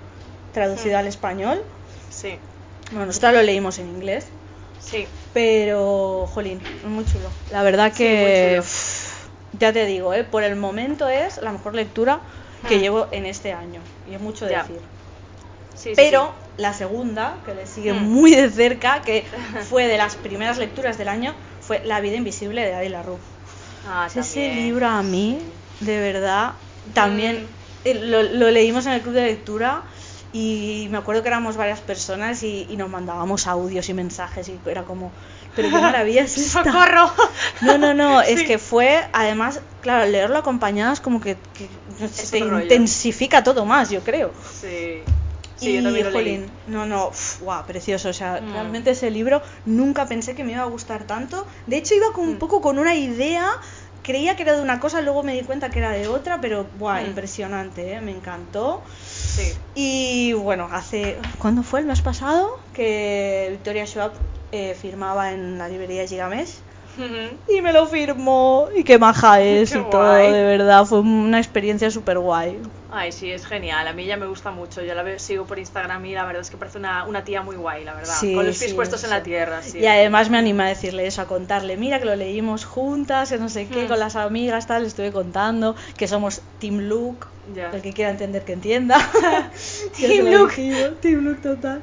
[0.53, 1.61] traducido al español.
[2.09, 2.37] Sí.
[2.91, 4.27] Bueno, nosotros lo leímos en inglés.
[4.79, 5.05] Sí.
[5.33, 7.29] Pero, jolín, muy chulo.
[7.51, 8.61] La verdad que,
[9.57, 10.23] ya te digo, ¿eh?
[10.23, 12.19] por el momento es la mejor lectura
[12.67, 12.81] que hmm.
[12.81, 13.81] llevo en este año.
[14.09, 14.79] Y es mucho decir.
[15.95, 18.03] Pero la segunda, que le sigue hmm.
[18.03, 19.23] muy de cerca, que
[19.69, 23.19] fue de las primeras lecturas del año, fue La vida invisible de Adela Ruf.
[23.87, 25.39] Ah, Ese libro a mí,
[25.79, 26.53] de verdad,
[26.93, 27.87] también hmm.
[27.87, 29.83] eh, lo, lo, leímos en el club de lectura
[30.33, 34.83] y me acuerdo que éramos varias personas y, nos mandábamos audios y mensajes y era
[34.83, 35.11] como,
[35.55, 36.63] pero qué maravilla es esta.
[36.63, 37.11] ¡Socorro!
[37.61, 38.45] No, no, no, es Sí.
[38.45, 42.61] que fue, además, claro, leerlo acompañado es como que, que Es te rollo.
[42.61, 44.31] intensifica todo más, yo creo.
[44.59, 45.01] Sí.
[45.57, 46.37] Sí, y, yo también lo leí.
[46.37, 48.09] jolín, no, no, uf, guau, precioso.
[48.09, 48.51] O sea, Mm.
[48.51, 51.45] realmente ese libro nunca pensé que me iba a gustar tanto.
[51.67, 52.39] De hecho, iba con un Mm.
[52.39, 53.45] poco con una idea.
[54.01, 56.65] Creía que era de una cosa, luego me di cuenta que era de otra, pero
[56.79, 57.07] buah, Mm.
[57.09, 58.01] impresionante, ¿eh?
[58.01, 58.81] me encantó.
[59.75, 61.17] Y bueno, hace.
[61.39, 61.79] ¿Cuándo fue?
[61.79, 62.49] ¿El mes pasado?
[62.73, 64.11] Que Victoria Schwab
[64.51, 66.55] eh, firmaba en la librería Gigamesh.
[67.05, 67.37] Ujú.
[67.57, 68.67] Y me lo firmó.
[68.75, 70.31] Y qué maja es Qué y todo, guay.
[70.31, 70.85] de verdad.
[70.85, 72.57] Fue una experiencia súper guay.
[72.93, 73.87] Ay, sí, es genial.
[73.87, 74.81] A mí ya me gusta mucho.
[74.81, 77.41] Yo la veo- sigo por Instagram y la verdad es que parece una, una tía
[77.41, 78.13] muy guay, la verdad.
[78.19, 79.61] Sí, Con los pies sí, puestos en la tierra.
[79.63, 79.79] Sí.
[79.79, 83.37] Y además me animé a decirle eso, a contarle, mira que lo leímos juntas, que
[83.37, 83.87] no sé qué, Mm.
[83.87, 87.69] con las amigas, tal, le estuve contando que somos Team Look, Ya.
[87.71, 88.97] el que quiera entender que entienda.
[89.97, 91.81] Team dijimos, Team Look total.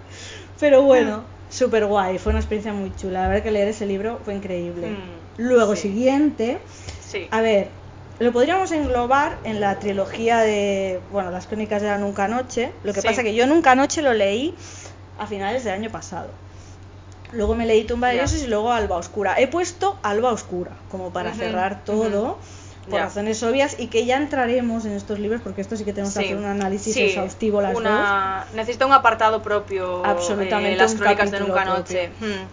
[0.60, 3.22] Pero bueno, súper guay, fue una experiencia muy chula.
[3.22, 4.90] La verdad que leer ese libro fue increíble.
[4.90, 5.82] Mm, Luego, sí.
[5.82, 6.58] siguiente,
[7.06, 7.28] Sí.
[7.30, 7.68] a ver,
[8.18, 12.72] lo podríamos englobar en la trilogía de, bueno, las crónicas de la Nunca Noche.
[12.82, 13.06] Lo que Sí.
[13.06, 14.54] pasa que yo Nunca Noche lo leí
[15.18, 16.28] a finales del año pasado.
[17.32, 18.14] Luego me leí Tumba de.
[18.14, 19.38] Dioses y luego Alba Oscura.
[19.38, 22.38] He puesto Alba Oscura como para cerrar todo.
[22.88, 23.04] Por Ya.
[23.04, 26.24] razones obvias y que ya entraremos en estos libros porque esto sí que tenemos que
[26.24, 27.84] hacer un análisis Sí, exhaustivo las dos.
[28.54, 30.04] Necesita un apartado propio.
[30.04, 31.64] Absolutamente, eh, las crónicas de Nunca.
[31.64, 32.10] Noche.
[32.20, 32.46] Mm.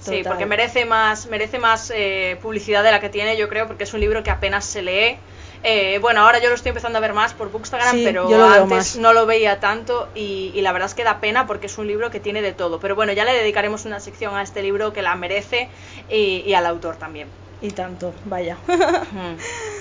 [0.00, 3.84] Sí, porque merece más, merece más eh, publicidad de la que tiene, yo creo, porque
[3.84, 5.16] es un libro que apenas se lee.
[5.64, 8.68] Eh, bueno, ahora yo lo estoy empezando a ver más por Bookstagram, Sí, pero antes
[8.68, 8.96] más.
[8.96, 11.86] no lo veía tanto y, y la verdad es que da pena porque es un
[11.86, 12.80] libro que tiene de todo.
[12.80, 15.68] Pero bueno, ya le dedicaremos una sección a este libro que la merece
[16.10, 17.28] y, y al autor también.
[17.60, 18.56] Y tanto, vaya.
[18.66, 19.36] Mm.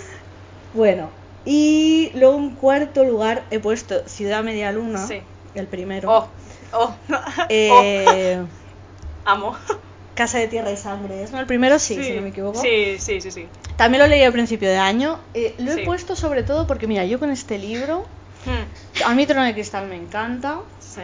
[0.73, 1.10] bueno,
[1.45, 5.21] y luego en cuarto lugar he puesto Ciudad Media Luna, Sí.
[5.55, 6.10] el primero.
[6.12, 6.27] Oh,
[6.73, 6.93] oh,
[7.49, 8.47] Eh, oh,
[9.25, 9.57] amo.
[10.13, 11.39] Casa de Tierra y Sangre, ¿es no?
[11.39, 12.62] El primero sí, si no me equivoco.
[12.62, 13.47] Sí, sí, sí, sí.
[13.77, 15.17] También lo leí al principio de año.
[15.34, 18.05] Eh, lo he puesto sobre todo porque, mira, yo con este libro,
[18.45, 19.03] Mm.
[19.05, 20.60] a mí Trono de Cristal me encanta.
[20.79, 21.01] Sí.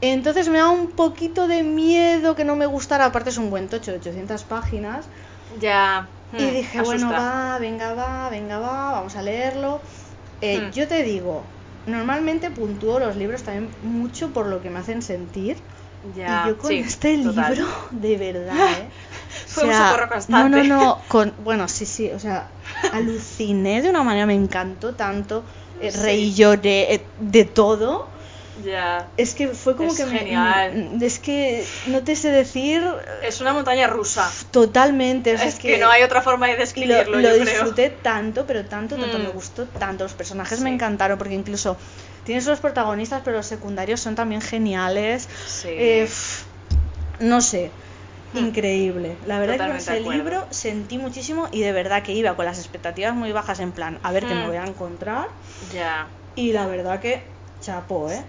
[0.00, 3.06] Entonces me da un poquito de miedo que no me gustara.
[3.06, 5.06] Aparte es un buen tocho de 800 páginas.
[5.60, 6.06] Ya.
[6.36, 9.82] Y mm, dije, bueno, va, venga, va, venga, va, vamos a leerlo.
[10.40, 10.70] Eh, Hmm.
[10.72, 11.54] Yo te digo,
[11.86, 15.66] normalmente puntúo los libros también mucho por lo que me hacen sentir.
[16.02, 17.54] Ya, y yo con sí, este total.
[17.54, 18.90] libro, de verdad, ¿eh?
[19.48, 20.32] Fue un socorro constante.
[20.32, 21.04] No, no, no.
[21.08, 22.10] Con, bueno, sí, sí.
[22.12, 22.56] O sea,
[22.90, 25.46] aluciné de una manera, me encantó tanto.
[25.78, 26.00] eh, Sí.
[26.02, 28.13] reí, lloré, eh, de todo.
[28.62, 29.08] Ya.
[29.16, 30.72] Es que fue como Es que me- genial.
[30.98, 32.82] mm, Es que no te sé decir
[33.26, 34.30] Es una montaña rusa.
[34.52, 35.34] totalmente.
[35.34, 37.44] o sea, Es que, no hay otra forma de lo, describirlo, lo yo creo.
[37.44, 39.22] disfruté tanto, pero tanto, tanto Mm.
[39.22, 40.04] me gustó tanto.
[40.04, 41.76] Los personajes me encantaron porque incluso
[42.24, 45.28] tienes los protagonistas, pero los secundarios son también geniales.
[45.46, 45.68] Sí.
[45.70, 46.08] Eh,
[47.20, 47.70] no sé,
[48.34, 48.38] Mm.
[48.38, 49.16] increíble.
[49.26, 52.44] La verdad que con Totalmente ese libro sentí muchísimo y de verdad que iba con
[52.44, 54.46] las expectativas muy bajas en plan, a ver qué me Mm.
[54.48, 55.26] voy a encontrar.
[55.72, 56.08] Ya.
[56.36, 57.22] Y la verdad que
[57.60, 58.22] chapó, ¿eh?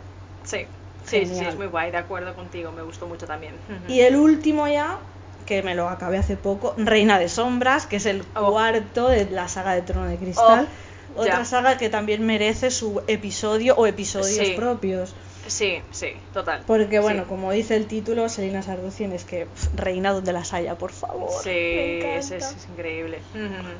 [0.45, 0.65] Sí.
[1.05, 3.53] Sí, sí, es muy guay, de acuerdo contigo, me gustó mucho también.
[3.87, 4.97] Y el último ya,
[5.45, 8.51] que me lo acabé hace poco, Reina de Sombras, que es el Oh.
[8.51, 10.67] cuarto de la saga de Trono de Cristal.
[11.15, 11.45] Oh, Otra ya.
[11.45, 14.53] saga que también merece su episodio o episodios Sí.
[14.55, 15.13] propios.
[15.47, 16.63] Sí, sí, total.
[16.65, 17.29] Porque bueno, Sí.
[17.29, 21.29] como dice el título, Selina Sarducien es que pf, reina donde las haya, por favor.
[21.43, 22.33] Sí, es,
[22.69, 23.19] increíble.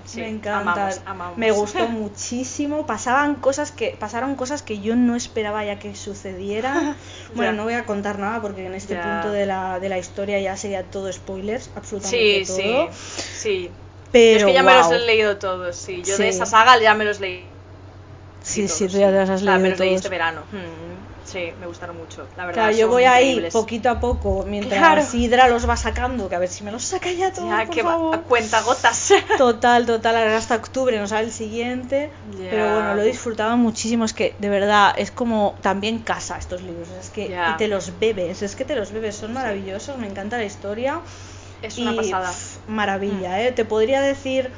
[0.05, 0.71] Sí, me encanta.
[0.71, 1.37] Amamos, amamos.
[1.37, 2.85] Me gustó muchísimo.
[2.85, 6.95] Pasaban cosas que pasaron cosas que yo no esperaba ya que sucedieran.
[7.35, 10.39] bueno, no voy a contar nada porque en este punto de la, de la historia
[10.39, 12.89] ya sería todo spoilers, absolutamente Sí, sí, todo.
[12.91, 13.71] sí.
[14.11, 16.03] Pero Yo es que ya me los he leído todos, sí.
[16.05, 16.23] Yo Sí.
[16.23, 17.45] de esa saga ya me los leí.
[18.43, 20.41] Sí, sí, tú ya te las has O sea, me leído los leí este verano.
[20.51, 22.61] Mm, Sí, me gustaron mucho, la verdad.
[22.61, 25.03] Claro, yo voy ahí poquito a poco mientras Claro.
[25.03, 27.75] Sidra los va sacando, que a ver si me los saca ya todos, Ya, por
[27.75, 28.15] que va favor.
[28.15, 29.11] a cuenta gotas.
[29.37, 32.09] Total, total, ahora hasta octubre nos sale el siguiente.
[32.37, 34.05] Pero bueno, lo he disfrutado muchísimo.
[34.05, 36.87] Es que de verdad es como también casa estos libros.
[36.89, 39.97] Es que y te los bebes, es que te los bebes, son maravillosos.
[39.97, 41.01] Me encanta la historia.
[41.61, 42.29] Es una y, pasada.
[42.29, 43.51] pf, maravilla, ¿eh?
[43.51, 44.51] Te podría decir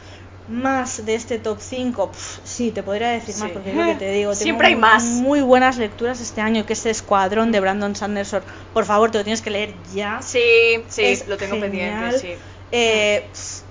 [0.47, 2.11] más de este top 5.
[2.11, 4.31] pf, sí, te podría decir más porque es lo que te digo.
[4.31, 5.03] tengo Siempre hay más.
[5.03, 8.43] Muy buenas lecturas este año, que es Escuadrón de Brandon Sanderson.
[8.73, 10.21] Por favor, te lo tienes que leer ya.
[10.21, 12.11] Sí, sí, Es lo tengo genial.
[12.11, 12.41] pendiente, sí.
[12.71, 13.29] Eh,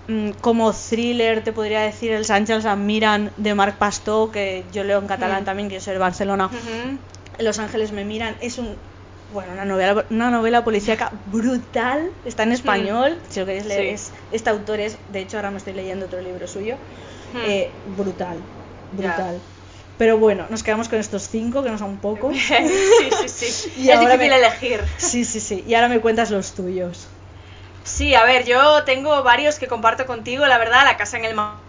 [0.09, 4.99] mm, como thriller te podría decir el Sánchez Miran de Marc Pastó, que yo leo
[4.99, 5.47] en catalán Mm.
[5.47, 6.51] también, que soy de Barcelona.
[7.39, 8.77] Los Ángeles me miran, es un
[9.29, 13.85] bueno, una novela una novela policíaca brutal, está en español, si lo queréis leer.
[13.87, 13.91] Sí.
[13.95, 16.79] es este autor es, de hecho ahora me estoy leyendo otro libro suyo,
[17.33, 17.43] Hmm.
[17.43, 18.45] eh, brutal,
[18.91, 19.43] brutal.
[19.97, 22.37] Pero bueno, nos quedamos con estos cinco, que no son pocos.
[22.97, 23.55] sí, sí, sí.
[23.77, 24.85] Y es difícil me- elegir.
[24.97, 25.65] Sí, sí, sí.
[25.67, 27.09] Y ahora me cuentas los tuyos.
[27.83, 31.35] Sí, a ver, yo tengo varios que comparto contigo, la verdad, La Casa en el
[31.35, 31.66] Mar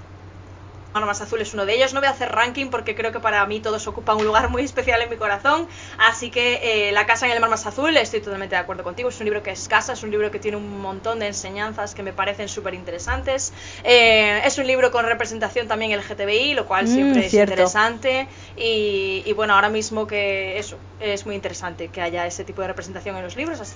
[0.94, 1.94] más Azul es uno de ellos.
[1.94, 4.64] No voy a hacer ranking porque creo que para mí todos ocupan un lugar muy
[4.64, 5.68] especial en mi corazón.
[5.98, 9.10] Así que eh, La Casa en el Mar Más Azul, estoy totalmente de acuerdo contigo.
[9.10, 11.94] Es un libro que es casa, es un libro que tiene un montón de enseñanzas
[11.94, 13.54] que me parecen súper interesantes.
[13.84, 18.28] Eh, es un libro con representación también LGTBI, lo cual siempre mm, es interesante.
[18.56, 22.68] Y, y, bueno, ahora mismo que eso es muy interesante que haya ese tipo de
[22.68, 23.60] representación en los libros.
[23.62, 23.76] Así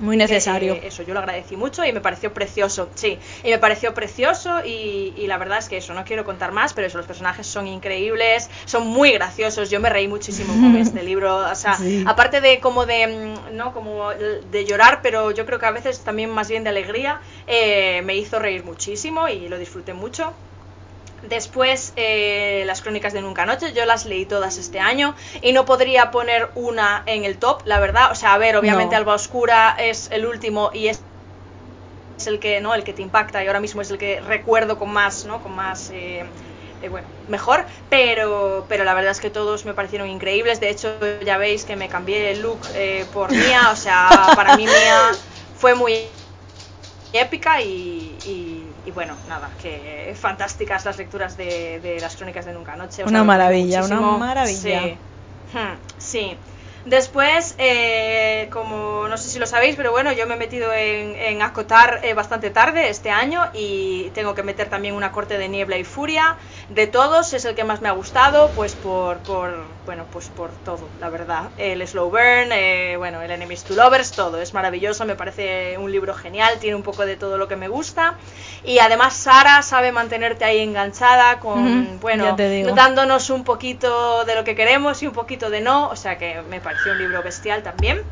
[0.00, 0.74] muy necesario.
[0.74, 3.18] Eh, eso, yo lo agradecí mucho y me pareció precioso, sí.
[3.44, 6.86] Y me pareció precioso y, la verdad es que eso, no quiero contar más, pero
[6.86, 9.70] eso, los personajes son increíbles, son muy graciosos.
[9.70, 11.36] Yo me reí muchísimo con este libro.
[11.50, 13.72] O sea, aparte de como de, mm, ¿no?
[13.72, 18.02] Como de llorar, pero yo creo que a veces también más bien de alegría, eh,
[18.02, 20.32] me hizo reír muchísimo y lo disfruté mucho.
[21.28, 25.64] Después, eh, las crónicas de Nunca Noche, yo las leí todas este año y no
[25.64, 28.12] podría poner una en el top, la verdad.
[28.12, 31.00] O sea, a ver, obviamente Alba Oscura es el último y es,
[32.26, 32.74] el que, ¿no?
[32.74, 35.42] El que te impacta y ahora mismo es el que recuerdo con más, ¿no?
[35.42, 35.90] Con más...
[35.90, 36.24] Eh,
[36.82, 40.60] eh, bueno, mejor, pero, pero la verdad es que todos me parecieron increíbles.
[40.60, 42.60] De hecho, ya veis que me cambié el look
[43.14, 45.12] por Mía, o sea, para mí Mía
[45.58, 46.02] fue muy
[47.14, 48.55] épica y y
[48.96, 53.04] bueno, nada, que fantásticas las lecturas de, las crónicas de Nunca Noche.
[53.04, 54.80] una maravilla, una maravilla.
[54.80, 54.98] Sí.
[55.52, 56.36] Hmm, sí.
[56.86, 61.42] Después, eh, como no sé si lo sabéis, pero bueno, yo me he metido en,
[61.42, 65.76] acotar eh, bastante tarde este año y tengo que meter también una corte de niebla
[65.76, 66.36] y furia.
[66.70, 70.50] De todos es el que más me ha gustado, pues por, por bueno, pues por
[70.50, 71.50] todo, la verdad.
[71.56, 74.40] El Slow Burn, eh, bueno, el Enemies to Lovers, todo.
[74.40, 77.68] Es maravilloso, me parece un libro genial, tiene un poco de todo lo que me
[77.68, 78.16] gusta.
[78.64, 82.36] Y además Sara sabe mantenerte ahí enganchada con, bueno,
[82.74, 86.42] dándonos un poquito de lo que queremos y un poquito de no, o sea que
[86.42, 88.02] me parece un libro bestial también.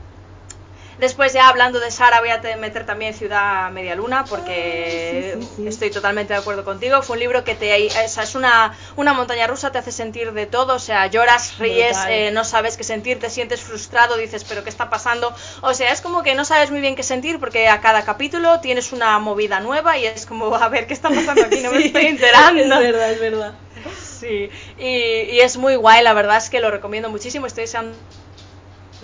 [0.99, 5.91] Después ya hablando de Sara voy a meter también Ciudad Media Luna porque ah, estoy
[5.91, 7.03] totalmente de acuerdo contigo.
[7.03, 10.75] Fue un libro que te es una, una montaña rusa, te hace sentir de todo,
[10.75, 14.71] o sea, lloras, ríes, eh, no sabes qué sentir, te sientes frustrado, dices, pero ¿qué
[14.71, 15.35] está pasando?
[15.63, 18.61] O sea, es como que no sabes muy bien qué sentir porque a cada capítulo
[18.61, 21.61] tienes una movida nueva y es como, a ver, ¿qué está pasando aquí?
[21.61, 22.61] No me estoy enterando.
[22.61, 23.55] es verdad, es verdad.
[24.03, 27.97] Sí, y, y es muy guay, la verdad es que lo recomiendo muchísimo, estoy deseando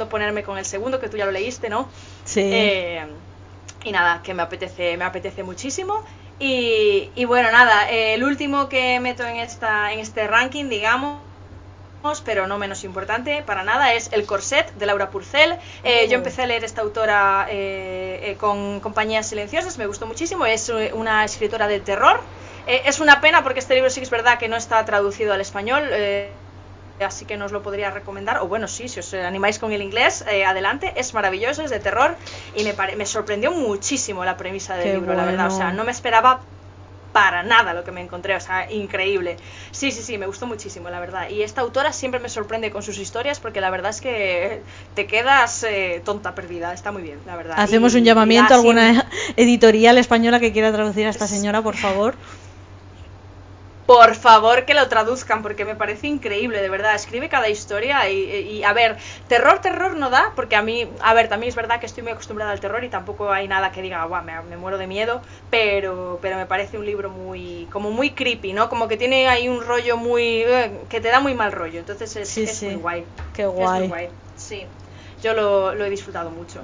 [0.08, 1.88] ponerme con el segundo, que tú ya lo leíste, ¿no?
[2.24, 2.40] Sí.
[2.42, 3.06] Eh,
[3.84, 6.04] y nada, que me apetece, me apetece muchísimo.
[6.38, 11.20] Y, bueno, nada, eh, el último que meto en, esta, en este ranking, digamos,
[12.24, 15.58] pero no menos importante para nada, es El Corset de Laura Purcell.
[15.84, 16.18] Eh, yo oh.
[16.18, 17.46] empecé a leer esta autora
[18.38, 22.20] con Compañías Silenciosas, me gustó muchísimo, es una escritora de terror.
[22.66, 25.42] es una pena porque este libro sí que es verdad que no está traducido al
[25.42, 25.90] español
[27.04, 28.38] así que no os lo podría recomendar.
[28.38, 30.92] O bueno, sí, si os animáis con el inglés, eh, adelante.
[30.96, 32.16] Es maravilloso, es de terror
[32.54, 35.46] y me, me sorprendió muchísimo la premisa del libro, la verdad.
[35.48, 36.40] O sea, no me esperaba
[37.12, 39.36] para nada lo que me encontré, o sea, increíble.
[39.72, 41.28] Sí, sí, sí, me gustó muchísimo, la verdad.
[41.28, 44.62] Y esta autora siempre me sorprende con sus historias porque la verdad es que
[44.94, 47.56] te quedas eh, tonta perdida, está muy bien, la verdad.
[47.58, 52.14] Hacemos un llamamiento a alguna editorial española que quiera traducir a esta señora, por favor
[53.90, 56.94] por favor que lo traduzcan porque me parece increíble, de verdad.
[56.94, 61.28] Escribe cada historia y, a ver, terror, terror no da, porque a mí, a ver,
[61.28, 64.04] también es verdad que estoy muy acostumbrada al terror y tampoco hay nada que diga,
[64.04, 68.52] guau, me, muero de miedo, pero, pero me parece un libro muy, como muy creepy,
[68.52, 68.68] ¿no?
[68.68, 72.14] Como que tiene ahí un rollo muy, eh, que te da muy mal rollo, entonces
[72.14, 73.04] es, muy guay.
[73.34, 73.64] Qué guay.
[73.64, 74.66] Es muy guay, sí.
[75.20, 76.60] Yo lo, lo he disfrutado mucho.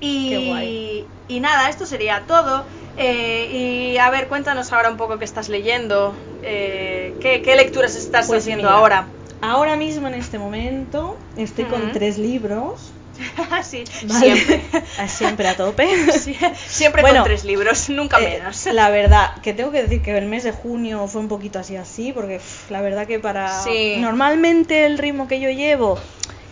[0.00, 2.64] Y, y nada, esto sería todo.
[2.98, 8.26] Eh, y a ver, cuéntanos ahora un poco qué estás leyendo, eh, ¿qué, lecturas estás
[8.26, 9.06] pues haciendo ahora.
[9.40, 12.92] Ahora mismo, en este momento, estoy con tres libros.
[13.62, 14.62] sí, siempre.
[15.08, 15.88] siempre a tope.
[16.66, 18.66] siempre con tres libros, nunca eh, menos.
[18.66, 21.76] La verdad, que tengo que decir que el mes de junio fue un poquito así
[21.76, 23.64] así, porque la verdad que para...
[23.98, 26.00] Normalmente el ritmo que yo llevo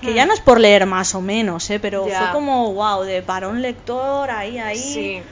[0.00, 0.28] que ya hmm.
[0.28, 1.80] no es por leer más o menos, ¿eh?
[1.80, 4.78] pero fue como, wow, de para un lector, ahí, ahí.
[4.78, 5.22] Sí,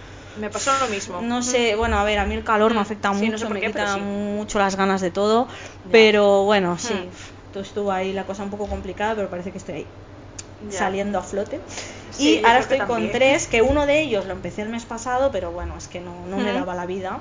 [0.41, 1.21] me pasó lo mismo.
[1.21, 4.59] No sé, bueno, a ver, a mí el calor me afecta mucho, me quita mucho
[4.59, 5.49] las ganas de todo,
[5.91, 7.59] pero bueno, sí, hmm.
[7.59, 9.87] estuvo ahí la cosa un poco complicada, pero parece que estoy ahí.
[10.71, 11.61] saliendo a flote.
[12.19, 15.53] y ahora estoy con tres, que uno de ellos lo empecé el mes pasado, pero
[15.53, 17.21] bueno, es que no, no me daba la vida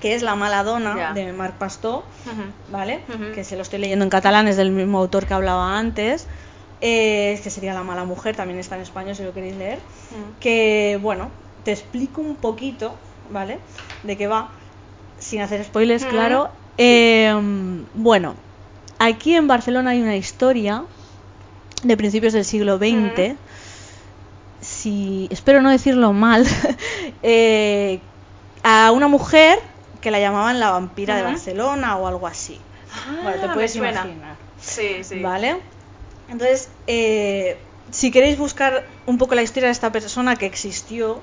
[0.00, 2.02] que es La mala dona de Marc Pastor,
[2.70, 3.00] ¿vale?
[3.34, 6.26] Que se lo estoy leyendo en catalán, es del mismo autor que hablaba antes
[6.86, 10.38] eh, que sería La mala mujer, también está en español si lo queréis leer, mm.
[10.38, 11.30] que bueno,
[11.64, 12.94] te explico un poquito,
[13.30, 13.58] ¿vale?
[14.02, 14.50] De qué va,
[15.18, 16.08] sin hacer spoilers, mm.
[16.08, 16.50] claro.
[16.76, 18.34] Em, bueno,
[18.98, 20.84] aquí en Barcelona hay una historia
[21.82, 23.34] de principios del siglo XX.
[24.60, 26.46] si espero no decirlo mal,
[27.22, 27.98] eh,
[28.62, 29.58] a una mujer
[30.02, 31.22] que la llamaban la vampira de.
[31.22, 32.60] Barcelona o algo así.
[32.92, 34.36] Ah, bueno, te puedes imaginar.
[34.60, 35.20] Sí, sí.
[35.20, 35.60] ¿Vale?
[36.28, 37.56] Entonces, eh,
[37.90, 41.20] si queréis buscar un poco la historia de esta persona que existió.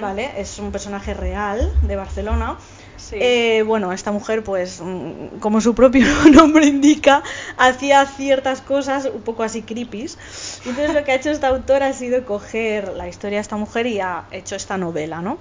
[0.00, 0.30] ¿vale?
[0.36, 2.56] Es un personaje real de Barcelona.
[2.96, 3.16] Sí.
[3.20, 7.22] Eh, bueno, esta mujer, pues, mm, como su propio nombre indica,
[7.56, 10.16] hacía ciertas cosas un poco así creepies.
[10.64, 13.86] Entonces lo que ha hecho esta autora ha sido coger la historia de esta mujer
[13.86, 15.38] y ha hecho esta novela, ¿no?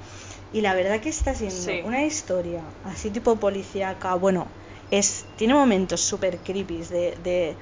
[0.53, 1.81] Y la verdad que está siendo Sí.
[1.83, 4.47] una historia así tipo policíaca, bueno,
[4.91, 7.55] es tiene momentos súper creepies de, de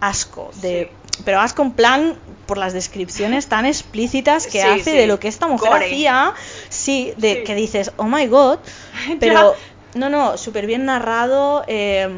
[0.00, 0.90] asco, de
[1.24, 2.14] pero asco en plan
[2.46, 4.96] por las descripciones tan explícitas que Sí, hace sí.
[4.96, 5.86] de lo que esta mujer Gore.
[5.86, 6.34] hacía,
[6.68, 8.58] sí, de que dices, oh my god,
[9.20, 9.54] pero
[9.94, 12.08] no, no, súper bien narrado, eh,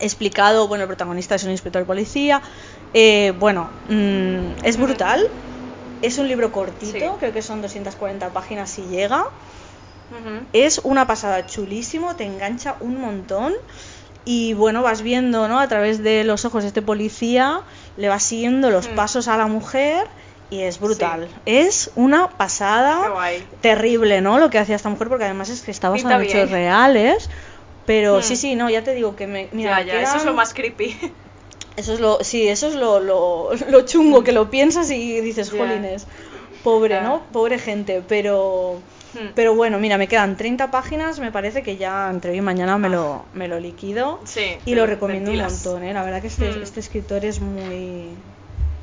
[0.00, 2.42] explicado, bueno, el protagonista es un inspector de policía,
[2.92, 5.22] eh, bueno, mm, es brutal,
[6.02, 9.26] es un libro cortito, creo que son 240 páginas si llega,
[10.52, 13.54] es una pasada chulísimo, te engancha un montón
[14.24, 15.58] y bueno, vas viendo, ¿no?
[15.60, 17.60] A través de los ojos de este policía,
[17.96, 18.94] le vas siguiendo los Mm.
[18.94, 20.06] pasos a la mujer
[20.50, 21.28] y es brutal.
[21.46, 23.00] Es una pasada
[23.60, 24.38] terrible, ¿no?
[24.38, 27.28] Lo que hacía esta mujer porque además es que está basado en hechos reales.
[27.86, 28.22] Pero Mm.
[28.22, 29.48] sí, sí, no, ya te digo que me...
[29.52, 30.94] Mira, ya, ya, eso es lo más creepy.
[31.76, 35.50] eso es lo, sí, eso es lo, lo, lo chungo, que lo piensas y dices,
[35.50, 35.58] Ya.
[35.58, 36.06] jolines,
[36.62, 37.00] pobre.
[37.00, 37.22] ¿no?
[37.32, 38.80] Pobre gente, pero...
[39.14, 39.28] Hmm.
[39.34, 42.76] Pero bueno, mira, me quedan 30 páginas, me parece que ya entre hoy y mañana
[42.78, 44.20] me lo, me lo liquido.
[44.22, 44.26] Ah.
[44.26, 45.94] Sí, y lo recomiendo un montón, ¿eh?
[45.94, 46.62] La verdad que este, Mm.
[46.62, 48.16] este escritor es muy,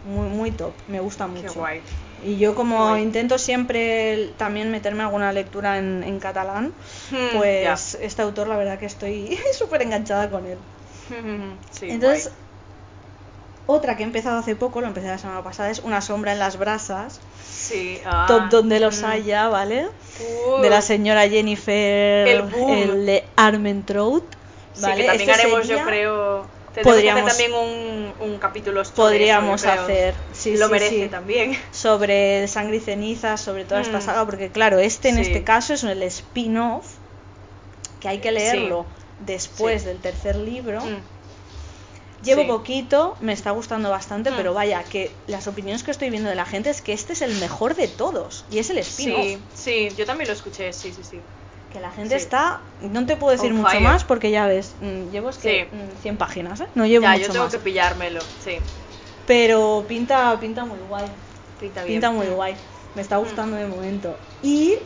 [0.05, 1.53] muy, muy top, me gusta Qué mucho.
[1.53, 1.81] guay.
[2.25, 3.03] Y yo como Guay.
[3.03, 6.71] intento siempre también meterme alguna lectura en, en catalán,
[7.11, 10.57] Hmm, pues este autor la verdad que estoy súper enganchada con él.
[11.71, 12.35] Sí, Entonces, guay.
[13.67, 16.39] otra que he empezado hace poco, lo empecé la semana pasada, es Una sombra en
[16.39, 17.19] las brasas,
[17.67, 19.05] Sí, ah, top donde los mm.
[19.05, 19.87] haya, ¿vale?
[20.19, 24.23] Uh, de la señora Jennifer El de Armentrout.
[24.73, 25.01] Sí, ¿vale?
[25.01, 26.55] que también Este haremos, sería- yo creo.
[26.83, 29.83] Podríamos- que hacer también un, un capítulo sobre Podríamos eso, yo creo.
[29.85, 31.09] hacer, sí, Lo sí, merece sí.
[31.09, 31.57] también.
[31.71, 34.01] sobre sangre y cenizas, sobre toda esta Mm.
[34.01, 35.21] saga, porque claro, este en Sí.
[35.21, 36.85] este caso es el spin-off,
[38.01, 38.85] que hay que leerlo
[39.25, 39.87] después Sí.
[39.87, 40.81] del tercer libro.
[40.81, 40.97] Mm.
[42.21, 42.47] Llevo Sí.
[42.47, 44.35] poquito, me está gustando bastante, Mm.
[44.37, 47.21] pero vaya, que las opiniones que estoy viendo de la gente es que este es
[47.21, 49.25] el mejor de todos, y es el spin-off.
[49.25, 51.23] Sí, sí, yo también lo escuché, sí, sí, sí.
[51.69, 52.23] Que la gente Sí.
[52.23, 53.83] está, no te puedo decir On mucho fire.
[53.83, 55.75] más porque ya ves, mm, llevo es que Sí.
[55.75, 56.67] mm, 100 páginas, ¿eh?
[56.73, 57.53] No llevo ya, mucho yo tengo más.
[57.53, 58.59] que pillármelo, sí.
[59.25, 61.11] Pero pinta, pinta muy guay.
[61.59, 61.95] Pinta bien.
[61.95, 62.33] Pinta muy Mm.
[62.35, 62.57] guay.
[62.93, 64.19] Me está gustando de momento.
[64.41, 64.77] Y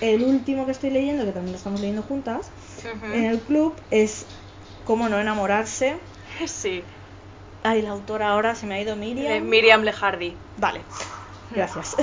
[0.00, 2.50] el último que estoy leyendo, que también lo estamos leyendo juntas,
[3.12, 4.26] en el club, es
[4.84, 5.96] Cómo no enamorarse.
[6.46, 6.82] Sí.
[7.62, 9.32] Ay, la autora ahora se me ha ido Miriam.
[9.32, 10.36] Eh, Miriam Lejardi.
[10.56, 10.82] Vale,
[11.50, 11.96] gracias.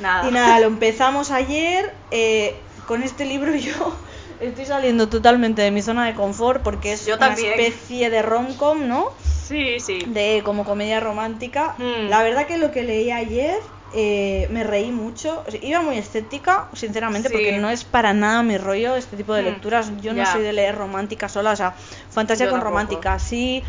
[0.00, 0.28] Nada.
[0.28, 1.92] Y nada, lo empezamos ayer.
[2.10, 2.54] eh,
[2.86, 3.96] con este libro yo
[4.40, 7.52] estoy saliendo totalmente de mi zona de confort porque es Yo una también.
[7.60, 9.10] especie de rom-com, ¿no?
[9.46, 9.98] Sí, sí.
[10.06, 11.74] De como comedia romántica.
[11.78, 12.08] Hmm.
[12.08, 13.58] La verdad que lo que leí ayer
[13.94, 15.42] eh, me reí mucho.
[15.46, 17.34] O sea, iba muy escéptica, sinceramente, Sí.
[17.34, 19.46] porque no es para nada mi rollo este tipo de Hmm.
[19.46, 19.90] lecturas.
[20.00, 21.74] Yo no soy de leer romántica sola, o sea,
[22.10, 22.70] fantasía Yo con tampoco.
[22.78, 23.62] romántica, sí.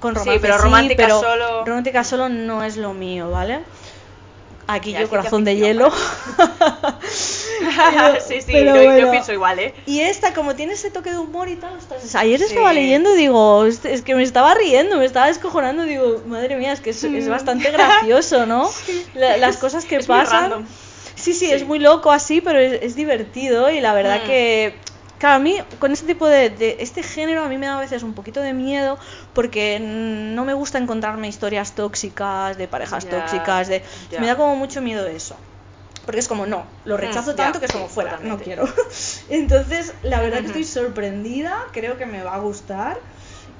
[0.00, 3.60] Con Sí, pero romántica pero solo- Romántica solo no es lo mío, ¿vale?
[4.66, 5.92] Aquí Ya, yo, corazón de hielo.
[7.62, 9.74] Pero- sí, sí, pero yo, pienso igual, ¿eh?
[9.86, 12.46] Y esta, como tiene ese toque de humor y tal, ostras, ayer Sí.
[12.46, 16.80] estaba leyendo, digo, es, que me estaba riendo, me estaba descojonando, digo, madre mía, es
[16.80, 17.30] que es, es Mm.
[17.30, 18.70] bastante gracioso, ¿no?
[19.14, 20.66] La- las cosas que Es pasan.
[21.14, 21.52] Sí, sí, Sí.
[21.52, 24.26] es muy loco así, pero es, es divertido y la verdad Mm.
[24.26, 24.74] que,
[25.18, 27.80] claro, a mí con este tipo de, de- este género a mí me da a
[27.80, 28.98] veces un poquito de miedo
[29.34, 33.82] porque no me gusta encontrarme historias tóxicas, de parejas tóxicas, de
[34.18, 35.36] me da como mucho miedo eso.
[36.04, 38.38] Porque es como, no, lo rechazo Mm, ya, tanto que es como sí, fuera, totalmente.
[38.38, 38.64] no quiero.
[39.28, 42.98] Entonces, la verdad que estoy sorprendida, creo que me va a gustar.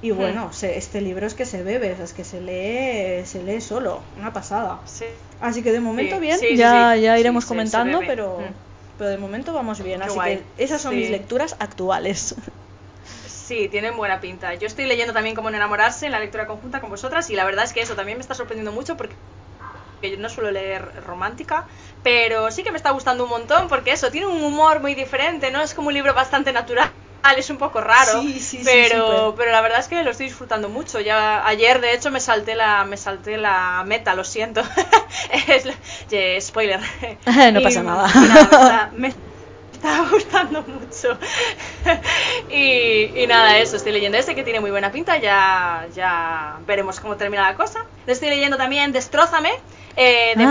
[0.01, 0.17] Y Mm.
[0.17, 4.03] bueno, se- este libro es que se bebe, es que se lee, se lee solo,
[4.17, 4.81] una pasada.
[4.87, 5.05] Sí.
[5.41, 8.55] Así que de momento Sí, bien, sí, ya, ya iremos comentando, pero, Mm.
[8.99, 10.01] pero de momento vamos bien.
[10.01, 10.37] Qué Así guay.
[10.57, 12.35] que esas son mis lecturas actuales.
[13.27, 14.55] Sí, tienen buena pinta.
[14.55, 17.45] Yo estoy leyendo también Cómo no enamorarse en la lectura conjunta con vosotras y la
[17.45, 19.17] verdad es que eso también me está sorprendiendo mucho porque
[20.11, 21.65] yo no suelo leer romántica,
[22.03, 25.51] pero sí que me está gustando un montón porque eso, tiene un humor muy diferente,
[25.51, 25.63] ¿no?
[25.63, 26.91] Es como un libro bastante natural,
[27.37, 30.27] es un poco raro, Sí, sí, sí, pero, pero la verdad es que lo estoy
[30.27, 31.01] disfrutando mucho.
[31.01, 34.63] Ya ayer de hecho me salté la me salté la meta, lo siento.
[36.11, 36.81] es spoiler.
[37.53, 38.09] No Y- pasa nada.
[38.15, 39.19] y nada, me está-
[39.73, 41.19] me está gustando mucho.
[42.51, 47.01] y, y nada, eso, estoy leyendo este que tiene muy buena pinta, ya, ya veremos
[47.01, 47.79] cómo termina la cosa.
[48.07, 49.53] Estoy leyendo también Destrózame,
[49.97, 50.47] eh, de Ah.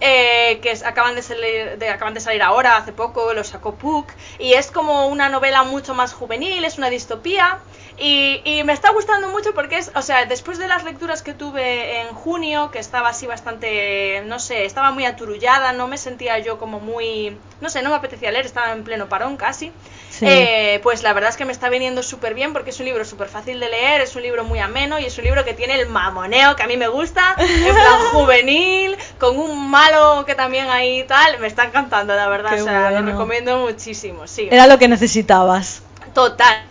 [0.00, 3.74] Eh, que es- acaban, de salir, de- acaban de salir ahora, hace poco, lo sacó
[3.76, 7.58] Puck, y es como una novela mucho más juvenil, es una distopía,
[7.98, 11.34] y, y me está gustando mucho porque es, o sea, después de las lecturas que
[11.34, 16.38] tuve en junio, que estaba así bastante, no sé, estaba muy aturullada, no me sentía
[16.38, 19.72] yo como muy, no sé, no me apetecía leer, estaba en pleno parón casi.
[20.12, 20.26] Sí.
[20.28, 23.02] Eh, pues la verdad es que me está viniendo súper bien porque es un libro
[23.06, 25.80] súper fácil de leer, es un libro muy ameno y es un libro que tiene
[25.80, 30.68] el mamoneo que a mí me gusta, en plan juvenil, con un malo que también
[30.68, 34.48] ahí tal, me está encantando la verdad, Qué o sea, lo recomiendo muchísimo, sí.
[34.50, 35.82] Era lo que necesitabas.
[36.12, 36.66] Total.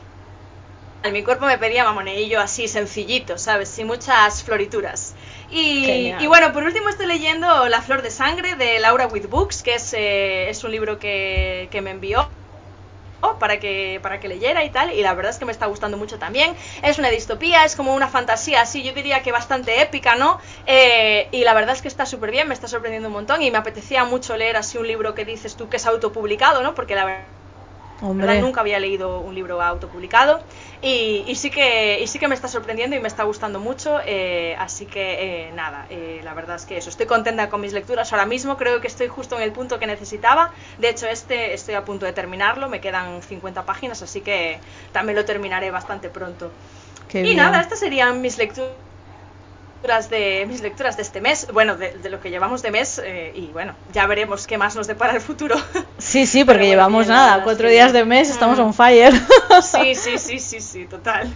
[1.12, 3.70] Mi cuerpo me pedía mamoneillo así, sencillito, ¿sabes?
[3.70, 5.16] Sin muchas florituras.
[5.50, 9.74] Y bueno, por último estoy leyendo La Flor de Sangre de Laura with Books, que
[9.76, 12.30] es, eh, es un libro que, que me envió
[13.40, 15.98] para que, para que leyera y tal, y la verdad es que me está gustando
[15.98, 16.56] mucho también.
[16.82, 20.40] Es una distopía, es como una fantasía así, yo diría que bastante épica, ¿no?
[20.66, 23.52] Eh, y la verdad es que está súper bien, me está sorprendiendo un montón y
[23.52, 26.76] me apetecía mucho leer así un libro que dices tú que es autopublicado, ¿no?
[26.76, 27.41] Porque la verdad
[28.02, 28.42] Hombre.
[28.42, 30.42] nunca había leído un libro autopublicado
[30.82, 34.00] y, y sí que y sí que me está sorprendiendo y me está gustando mucho
[34.06, 37.74] eh, así que eh, nada eh, la verdad es que eso estoy contenta con mis
[37.74, 41.54] lecturas ahora mismo creo que estoy justo en el punto que necesitaba de hecho este
[41.54, 44.60] estoy a punto de terminarlo me quedan 50 páginas así que
[44.92, 46.52] también lo terminaré bastante pronto
[47.08, 47.38] Qué y bien.
[47.38, 48.72] nada estas serían mis lecturas
[49.82, 53.34] de mis lecturas de este mes bueno de, de lo que llevamos de mes eh,
[53.36, 55.56] y bueno ya veremos qué más nos depara el futuro
[55.98, 58.62] Sí, sí, porque bueno, llevamos bien, nada, cuatro días de mes, estamos Mm.
[58.62, 59.14] on fire.
[59.62, 61.28] Sí, sí, sí, sí, sí, total.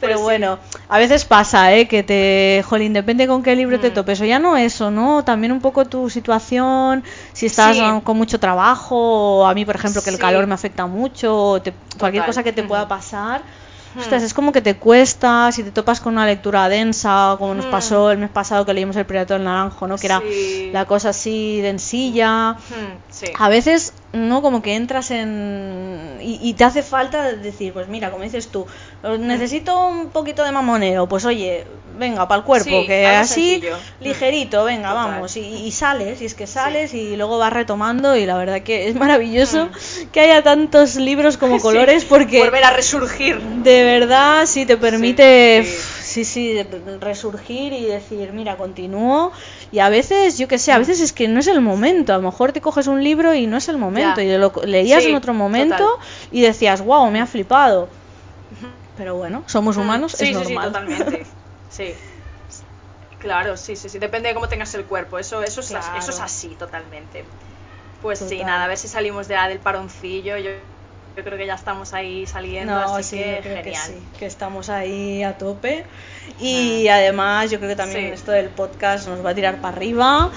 [0.00, 0.22] Pero Pues sí.
[0.24, 0.58] bueno,
[0.88, 1.88] a veces pasa, ¿eh?
[1.88, 3.94] Que te, jolín, depende con qué libro te Mm.
[3.94, 4.20] topes.
[4.20, 5.24] O ya no eso, ¿no?
[5.24, 7.82] También un poco tu situación, si estás Sí.
[8.04, 8.96] con mucho trabajo,
[9.40, 10.20] o a mí, por ejemplo, que el Sí.
[10.22, 13.42] calor me afecta mucho, o te- cualquier cosa que te pueda pasar.
[13.98, 17.66] Ostras, es como que te cuesta, si te topas con una lectura densa, como nos
[17.66, 17.70] Mm.
[17.70, 19.96] pasó el mes pasado que leímos El Predato del Naranjo, ¿no?
[19.96, 20.70] Que era Sí.
[20.72, 22.52] la cosa así densilla.
[22.52, 23.26] Hmm, sí.
[23.38, 24.42] A veces, ¿no?
[24.42, 26.18] Como que entras en...
[26.20, 28.66] Y, y te hace falta decir, pues mira, como dices tú,
[29.18, 31.64] necesito un poquito de mamoneo, pues oye,
[31.98, 33.76] venga, para el cuerpo, Sí, que así, sencillo.
[34.00, 35.10] ligerito, venga, Total.
[35.12, 38.62] vamos, y, y sales, y es que sales y luego vas retomando y la verdad
[38.62, 40.06] que es maravilloso Mm.
[40.12, 43.40] que haya tantos libros como colores porque Volver a resurgir.
[43.40, 45.64] de verdad sí te permite.
[46.16, 46.42] Sí sí
[47.00, 49.32] resurgir y decir mira continúo
[49.70, 52.16] y a veces yo que sé a veces es que no es el momento a
[52.18, 54.22] lo mejor te coges un libro y no es el momento Ya.
[54.22, 55.98] y lo leías Sí, en otro momento total.
[56.30, 57.80] y decías wow me ha flipado
[58.94, 61.26] pero bueno somos humanos Hmm, sí, es sí, sí, normal totalmente.
[61.68, 62.00] Sí.
[63.18, 63.98] Claro, sí, sí, sí.
[63.98, 65.18] Depende de cómo tengas el cuerpo.
[65.18, 65.94] Eso, eso, es, as- Claro.
[65.94, 67.30] eso es así, totalmente.
[68.00, 70.36] Pues sí, nada, a ver si salimos de la del paroncillo.
[70.38, 70.50] Yo,
[71.16, 73.86] yo creo que ya estamos ahí saliendo, No, así sí, que yo creo genial.
[73.86, 75.86] que sí, que estamos ahí a tope.
[76.38, 78.12] Y además, yo creo que también Sí.
[78.12, 80.30] esto del podcast nos va a tirar para arriba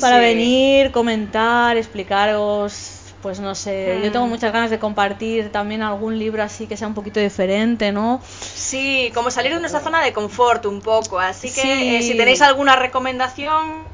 [0.00, 0.22] para Sí.
[0.22, 2.98] venir, comentar, explicaros.
[3.20, 4.30] Pues no sé, yo tengo Mm.
[4.30, 8.20] muchas ganas de compartir también algún libro así que sea un poquito diferente, ¿no?
[8.54, 11.20] Sí, como salir de nuestra zona de confort un poco.
[11.20, 13.84] Así que eh, si tenéis alguna recomendación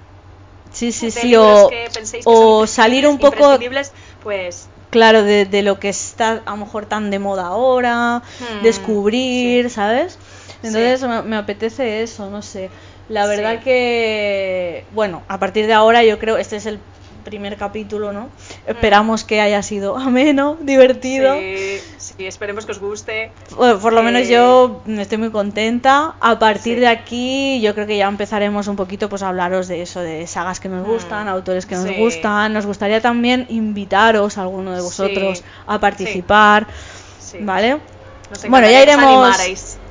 [0.73, 3.59] Sí, sí, sí, o, que que o salir un poco,
[4.23, 8.63] pues claro, de, de lo que está a lo mejor tan de moda ahora, Hmm,
[8.63, 10.19] descubrir, ¿sabes?
[10.63, 11.07] Entonces Sí.
[11.07, 12.71] me, me apetece eso, no sé.
[13.09, 13.65] La verdad Sí.
[13.65, 16.81] que, bueno, a partir de ahora yo creo, este es el
[17.25, 18.31] primer capítulo, ¿no?
[18.67, 21.35] Esperamos que haya sido ameno, divertido.
[22.19, 23.31] Sí, esperemos que os guste.
[23.57, 26.17] Bueno, por lo menos Eh, yo estoy muy contenta.
[26.21, 26.81] A partir Sí.
[26.81, 30.27] de aquí, yo creo que ya empezaremos un poquito pues a hablaros de eso, de
[30.27, 31.95] sagas que nos Mm, gustan, autores que nos sí.
[31.97, 32.53] gustan.
[32.53, 36.67] Nos gustaría también invitaros a alguno de vosotros Sí, a participar.
[37.41, 37.79] ¿vale?
[38.49, 39.37] Bueno, ya iremos,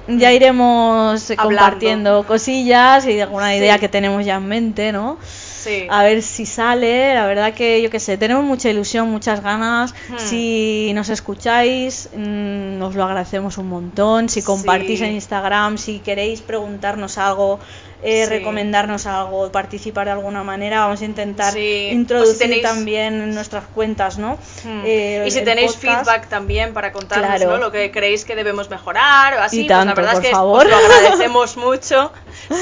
[0.08, 1.44] ya iremos Hablando.
[1.44, 5.18] compartiendo cosillas y alguna idea que tenemos ya en mente, ¿no?
[5.64, 5.88] Sí.
[5.90, 9.94] A ver si sale, la verdad que yo que sé, tenemos mucha ilusión, muchas ganas.
[10.10, 10.18] Hmm.
[10.20, 14.30] Si nos escucháis, mm, os lo agradecemos un montón.
[14.30, 15.06] Si compartís Sí.
[15.06, 17.60] en Instagram, si queréis preguntarnos algo,
[18.04, 18.30] eh, Sí.
[18.30, 21.90] recomendarnos algo, participar de alguna manera, vamos a intentar Sí.
[21.92, 24.38] Introducir si tenéis- también en nuestras cuentas, ¿no?
[24.64, 24.84] Hmm.
[24.86, 26.06] Eh, y si tenéis podcast.
[26.06, 27.52] feedback también para contarnos Claro.
[27.52, 27.58] ¿no?
[27.58, 30.28] lo que creéis que debemos mejorar o así, Y pues la tanto, verdad por es
[30.28, 30.66] que favor.
[30.66, 30.78] os lo
[31.26, 32.12] agradecemos mucho.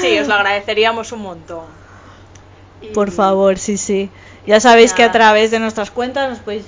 [0.00, 1.85] Sí, os lo agradeceríamos un montón.
[2.82, 4.10] Y- Por favor, sí, sí.
[4.46, 6.64] Ya sabéis que a través de nuestras cuentas nos podéis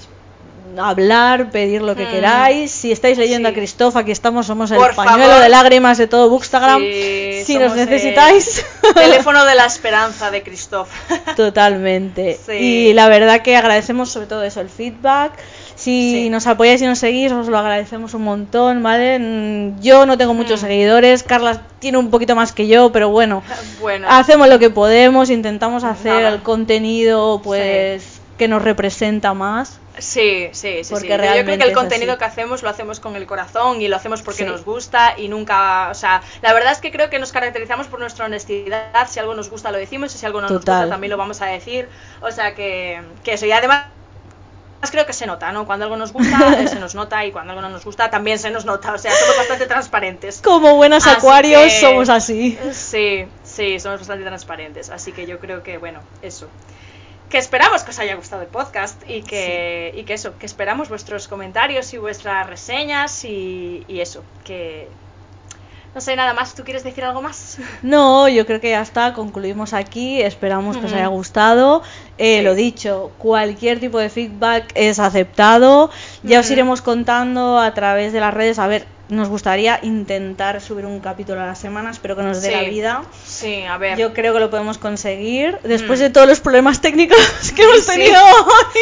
[0.76, 2.10] hablar, pedir lo que Mm.
[2.10, 2.70] queráis.
[2.70, 3.52] Si estáis leyendo Sí.
[3.54, 5.42] a Christoph, aquí estamos, somos el pañuelo favor.
[5.42, 6.80] de lágrimas de todo Bookstagram.
[6.82, 8.64] Sí, si nos necesitáis.
[8.94, 10.88] teléfono de la esperanza de Christoph.
[11.36, 12.38] Totalmente.
[12.46, 12.52] Sí.
[12.52, 15.32] Y la verdad que agradecemos sobre todo eso, el feedback.
[15.78, 16.28] Si Sí.
[16.28, 19.18] nos apoyáis y nos seguís, os lo agradecemos un montón, ¿vale?
[19.20, 20.66] Mm, Yo no tengo muchos Mm.
[20.66, 23.44] seguidores, Carla tiene un poquito más que yo, pero bueno,
[23.80, 26.28] Bueno, hacemos lo que podemos, intentamos hacer Nada.
[26.30, 29.78] el contenido pues que nos representa más.
[29.98, 30.90] sí, sí, sí.
[30.90, 31.12] Porque sí.
[31.12, 34.22] Yo creo que el contenido que hacemos lo hacemos con el corazón y lo hacemos
[34.22, 34.48] porque Sí.
[34.50, 37.98] nos gusta y nunca, o sea, la verdad es que creo que nos caracterizamos por
[38.00, 39.08] nuestra honestidad.
[39.08, 40.82] Si algo nos gusta lo decimos y si algo no nos Total.
[40.82, 41.88] gusta también lo vamos a decir.
[42.20, 43.46] O sea que, que eso.
[43.46, 43.86] Y además
[44.90, 45.66] creo que se nota, ¿no?
[45.66, 48.38] Cuando algo nos gusta eh, se nos nota y cuando algo no nos gusta también
[48.38, 48.92] se nos nota.
[48.92, 50.40] O sea, somos bastante transparentes.
[50.42, 52.58] Como buenas Así acuarios que- somos así.
[52.72, 54.90] Sí, sí, somos bastante transparentes.
[54.90, 56.48] Así que yo creo que, bueno, eso.
[57.28, 60.88] Que esperamos que os haya gustado el podcast y que, y que eso, que esperamos
[60.88, 64.88] vuestros comentarios y vuestras reseñas y, y eso, que...
[65.94, 66.54] No sé, nada más.
[66.54, 67.58] ¿Tú quieres decir algo más?
[67.82, 71.82] No, yo creo que ya está, concluimos aquí, esperamos que os haya gustado.
[72.18, 72.44] Eh, Sí.
[72.44, 75.90] Lo dicho, cualquier tipo de feedback es aceptado.
[76.22, 78.58] Ya os iremos contando a través de las redes.
[78.58, 82.48] A ver, nos gustaría intentar subir un capítulo a la semana, espero que nos dé
[82.50, 82.54] Sí.
[82.54, 83.02] la vida.
[83.24, 83.96] Sí, a ver.
[83.98, 85.58] Yo creo que lo podemos conseguir.
[85.64, 86.02] Después Mm.
[86.02, 87.16] de todos los problemas técnicos
[87.56, 87.92] que hemos Sí.
[87.92, 88.80] tenido hoy,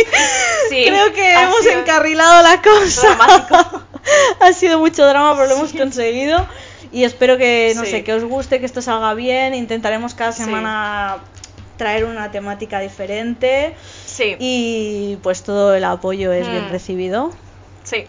[0.71, 3.03] Sí, creo que ha hemos encarrilado la cosa.
[3.17, 3.83] dramático.
[4.41, 6.45] ha sido mucho drama, pero lo hemos conseguido.
[6.97, 7.91] Y espero que, no Sí.
[7.91, 9.53] sé, que os guste, que esto salga bien.
[9.55, 10.45] Intentaremos cada Sí.
[10.45, 11.19] semana
[11.77, 13.75] traer una temática diferente.
[14.07, 14.35] Sí.
[14.39, 16.71] Y pues todo el apoyo es bien Mm.
[16.71, 17.33] recibido.
[17.85, 18.07] Sí.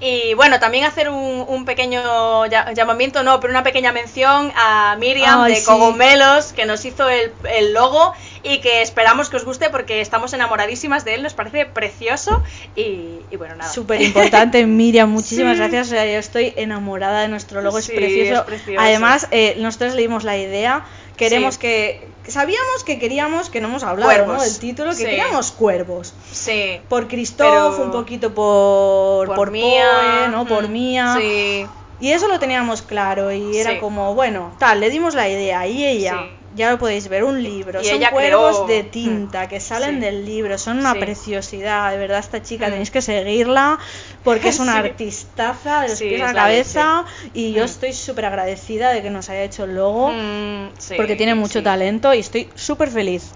[0.00, 5.42] Y bueno, también hacer un, un pequeño llamamiento, no, pero una pequeña mención a Miriam
[5.42, 5.66] Ay, de sí.
[5.66, 10.32] Cogomelos, que nos hizo el, el logo y que esperamos que os guste porque estamos
[10.32, 12.42] enamoradísimas de él, nos parece precioso
[12.74, 13.70] y, y bueno, nada.
[13.70, 15.58] Súper importante, Miriam, muchísimas Sí.
[15.58, 15.88] gracias.
[15.88, 18.40] O sea, yo estoy enamorada de nuestro logo, Sí, es, precioso.
[18.40, 18.80] es precioso.
[18.80, 20.84] Además, eh, nosotros leímos la idea,
[21.28, 21.60] queremos Sí.
[21.60, 22.08] que.
[22.26, 24.36] Sabíamos que queríamos, que no hemos hablado, Cuervos.
[24.36, 24.42] ¿no?
[24.42, 25.04] Del título, que Sí.
[25.04, 26.14] queríamos cuervos.
[26.32, 26.80] Sí.
[26.88, 29.84] Por Christoph, Pero- un poquito por, Por, por Mía.
[30.24, 30.44] Poe, ¿no?
[30.46, 31.16] Por mm, Mía.
[31.18, 31.66] Sí.
[32.00, 33.78] Y eso lo teníamos claro y era Sí.
[33.78, 36.30] como, bueno, tal, le dimos la idea y ella, Sí.
[36.56, 40.00] ya lo podéis ver, un libro, Y son cuervos creó- de tinta que salen Sí.
[40.00, 42.70] del libro, son una preciosidad, de verdad esta chica Mm.
[42.70, 43.78] tenéis que seguirla
[44.24, 44.88] porque es una Sí.
[44.88, 47.66] artistaza de los Sí, pies a la cabeza y yo Mm.
[47.66, 52.12] estoy súper agradecida de que nos haya hecho el logo Mm, porque tiene mucho talento
[52.14, 53.32] y estoy súper feliz.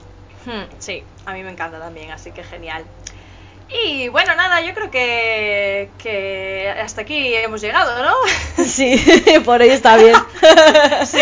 [0.47, 2.85] Hmm, Sí, a mí me encanta también, así que genial.
[3.87, 8.13] Y bueno, nada, yo creo que, que hasta aquí hemos llegado, ¿no?
[8.65, 9.03] Sí,
[9.45, 10.15] por ahí está bien.
[11.07, 11.19] sí,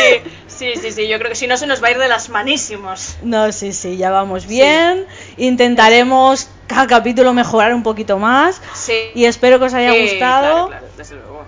[0.48, 2.28] sí, sí, sí, yo creo que si no se nos va a ir de las
[2.30, 3.16] manísimos.
[3.22, 5.06] No, sí, sí, ya vamos bien.
[5.36, 8.60] Intentaremos cada capítulo mejorar un poquito más.
[8.74, 9.10] Sí.
[9.14, 10.66] Y espero que os haya gustado.
[10.66, 11.44] Claro, claro, desde luego.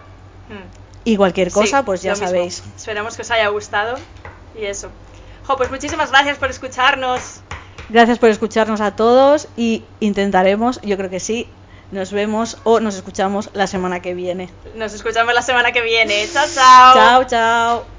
[1.04, 2.26] Y cualquier cosa, sí, pues ya mismo.
[2.26, 2.62] sabéis.
[2.76, 3.96] Esperamos que os haya gustado
[4.58, 4.88] y eso.
[5.46, 7.40] Jo, pues muchísimas gracias por escucharnos.
[7.90, 11.46] Gracias por escucharnos a todos y intentaremos, yo creo que sí,
[11.90, 14.48] nos vemos o nos escuchamos la semana que viene.
[14.74, 16.26] Nos escuchamos la semana que viene.
[16.32, 16.94] Chao, chao.
[16.94, 17.93] Chao, chao.